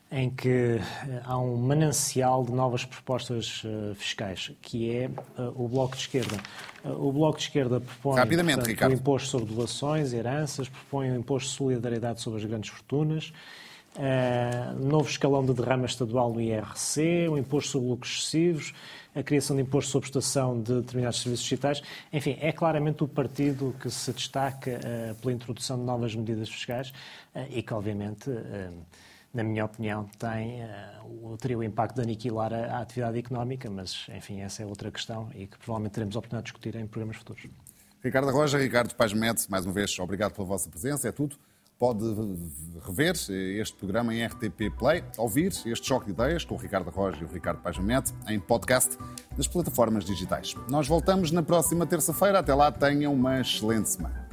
em 0.09 0.29
que 0.29 0.79
eh, 0.79 1.21
há 1.25 1.37
um 1.37 1.57
manancial 1.57 2.45
de 2.45 2.51
novas 2.53 2.85
propostas 2.85 3.63
uh, 3.65 3.93
fiscais, 3.95 4.51
que 4.61 4.89
é 4.89 5.09
uh, 5.37 5.53
o 5.55 5.67
Bloco 5.67 5.95
de 5.95 6.01
Esquerda. 6.03 6.37
Uh, 6.83 7.07
o 7.07 7.11
Bloco 7.11 7.37
de 7.37 7.43
Esquerda 7.43 7.81
propõe 7.81 8.15
portanto, 8.15 8.89
o 8.89 8.93
imposto 8.93 9.27
sobre 9.27 9.53
doações, 9.53 10.13
heranças, 10.13 10.69
propõe 10.69 11.11
o 11.11 11.15
imposto 11.15 11.49
de 11.49 11.55
solidariedade 11.57 12.21
sobre 12.21 12.39
as 12.39 12.45
grandes 12.45 12.69
fortunas, 12.69 13.33
novo 14.79 15.09
escalão 15.09 15.43
de 15.43 15.53
derrama 15.53 15.87
estadual 15.87 16.31
no 16.31 16.39
IRC, 16.39 17.27
o 17.29 17.37
imposto 17.37 17.71
sobre 17.71 17.89
lucros 17.89 18.11
excessivos, 18.11 18.73
a 19.15 19.23
criação 19.23 19.55
de 19.55 19.63
imposto 19.63 19.91
sobre 19.91 20.07
estação 20.07 20.61
de 20.61 20.81
determinados 20.81 21.19
serviços 21.19 21.45
digitais. 21.45 21.81
Enfim, 22.13 22.37
é 22.39 22.51
claramente 22.51 23.03
o 23.03 23.07
partido 23.07 23.75
que 23.81 23.89
se 23.89 24.13
destaca 24.13 24.79
pela 25.19 25.33
introdução 25.33 25.79
de 25.79 25.83
novas 25.83 26.13
medidas 26.13 26.47
fiscais 26.47 26.93
e 27.49 27.63
que, 27.63 27.73
obviamente, 27.73 28.29
na 29.37 29.43
minha 29.43 29.65
opinião, 29.65 30.09
tem, 30.17 30.63
uh, 30.63 31.37
teria 31.37 31.57
o 31.59 31.63
impacto 31.63 31.95
de 31.97 32.01
aniquilar 32.01 32.51
a, 32.51 32.77
a, 32.77 32.81
atividade 32.81 33.19
económica, 33.19 33.69
mas, 33.69 34.07
enfim, 34.09 34.41
essa 34.41 34.63
é 34.63 34.65
outra 34.65 34.91
questão 34.91 35.29
e 35.35 35.45
que 35.45 35.57
provavelmente 35.59 35.93
teremos 35.93 36.15
a 36.15 36.19
oportunidade 36.19 36.45
de 36.45 36.51
discutir 36.51 36.75
em 36.75 36.87
programas 36.87 37.17
futuros. 37.17 37.45
Ricardo 38.03 38.31
Roja, 38.31 38.57
Ricardo 38.57 38.95
Paz 38.95 39.13
Mendes, 39.13 39.47
mais 39.47 39.63
uma 39.63 39.73
vez, 39.73 39.97
obrigado 39.99 40.33
pela 40.33 40.47
vossa 40.47 40.67
presença, 40.69 41.07
é 41.07 41.11
tudo. 41.11 41.35
Pode 41.77 42.03
rever 42.83 43.13
este 43.13 43.77
programa 43.77 44.11
em 44.11 44.25
RTP 44.25 44.75
Play, 44.75 45.03
ouvir 45.15 45.51
este 45.67 45.85
choque 45.85 46.07
de 46.07 46.11
ideias 46.13 46.43
com 46.43 46.55
o 46.55 46.57
Ricardo 46.57 46.89
Roja 46.89 47.19
e 47.21 47.23
o 47.23 47.27
Ricardo 47.27 47.61
Paz 47.61 47.77
Mendes 47.77 48.15
em 48.27 48.39
podcast 48.39 48.97
nas 49.37 49.47
plataformas 49.47 50.03
digitais. 50.03 50.55
Nós 50.67 50.87
voltamos 50.87 51.29
na 51.29 51.43
próxima 51.43 51.85
terça-feira. 51.85 52.39
Até 52.39 52.55
lá, 52.55 52.71
tenham 52.71 53.13
uma 53.13 53.41
excelente 53.41 53.89
semana. 53.89 54.26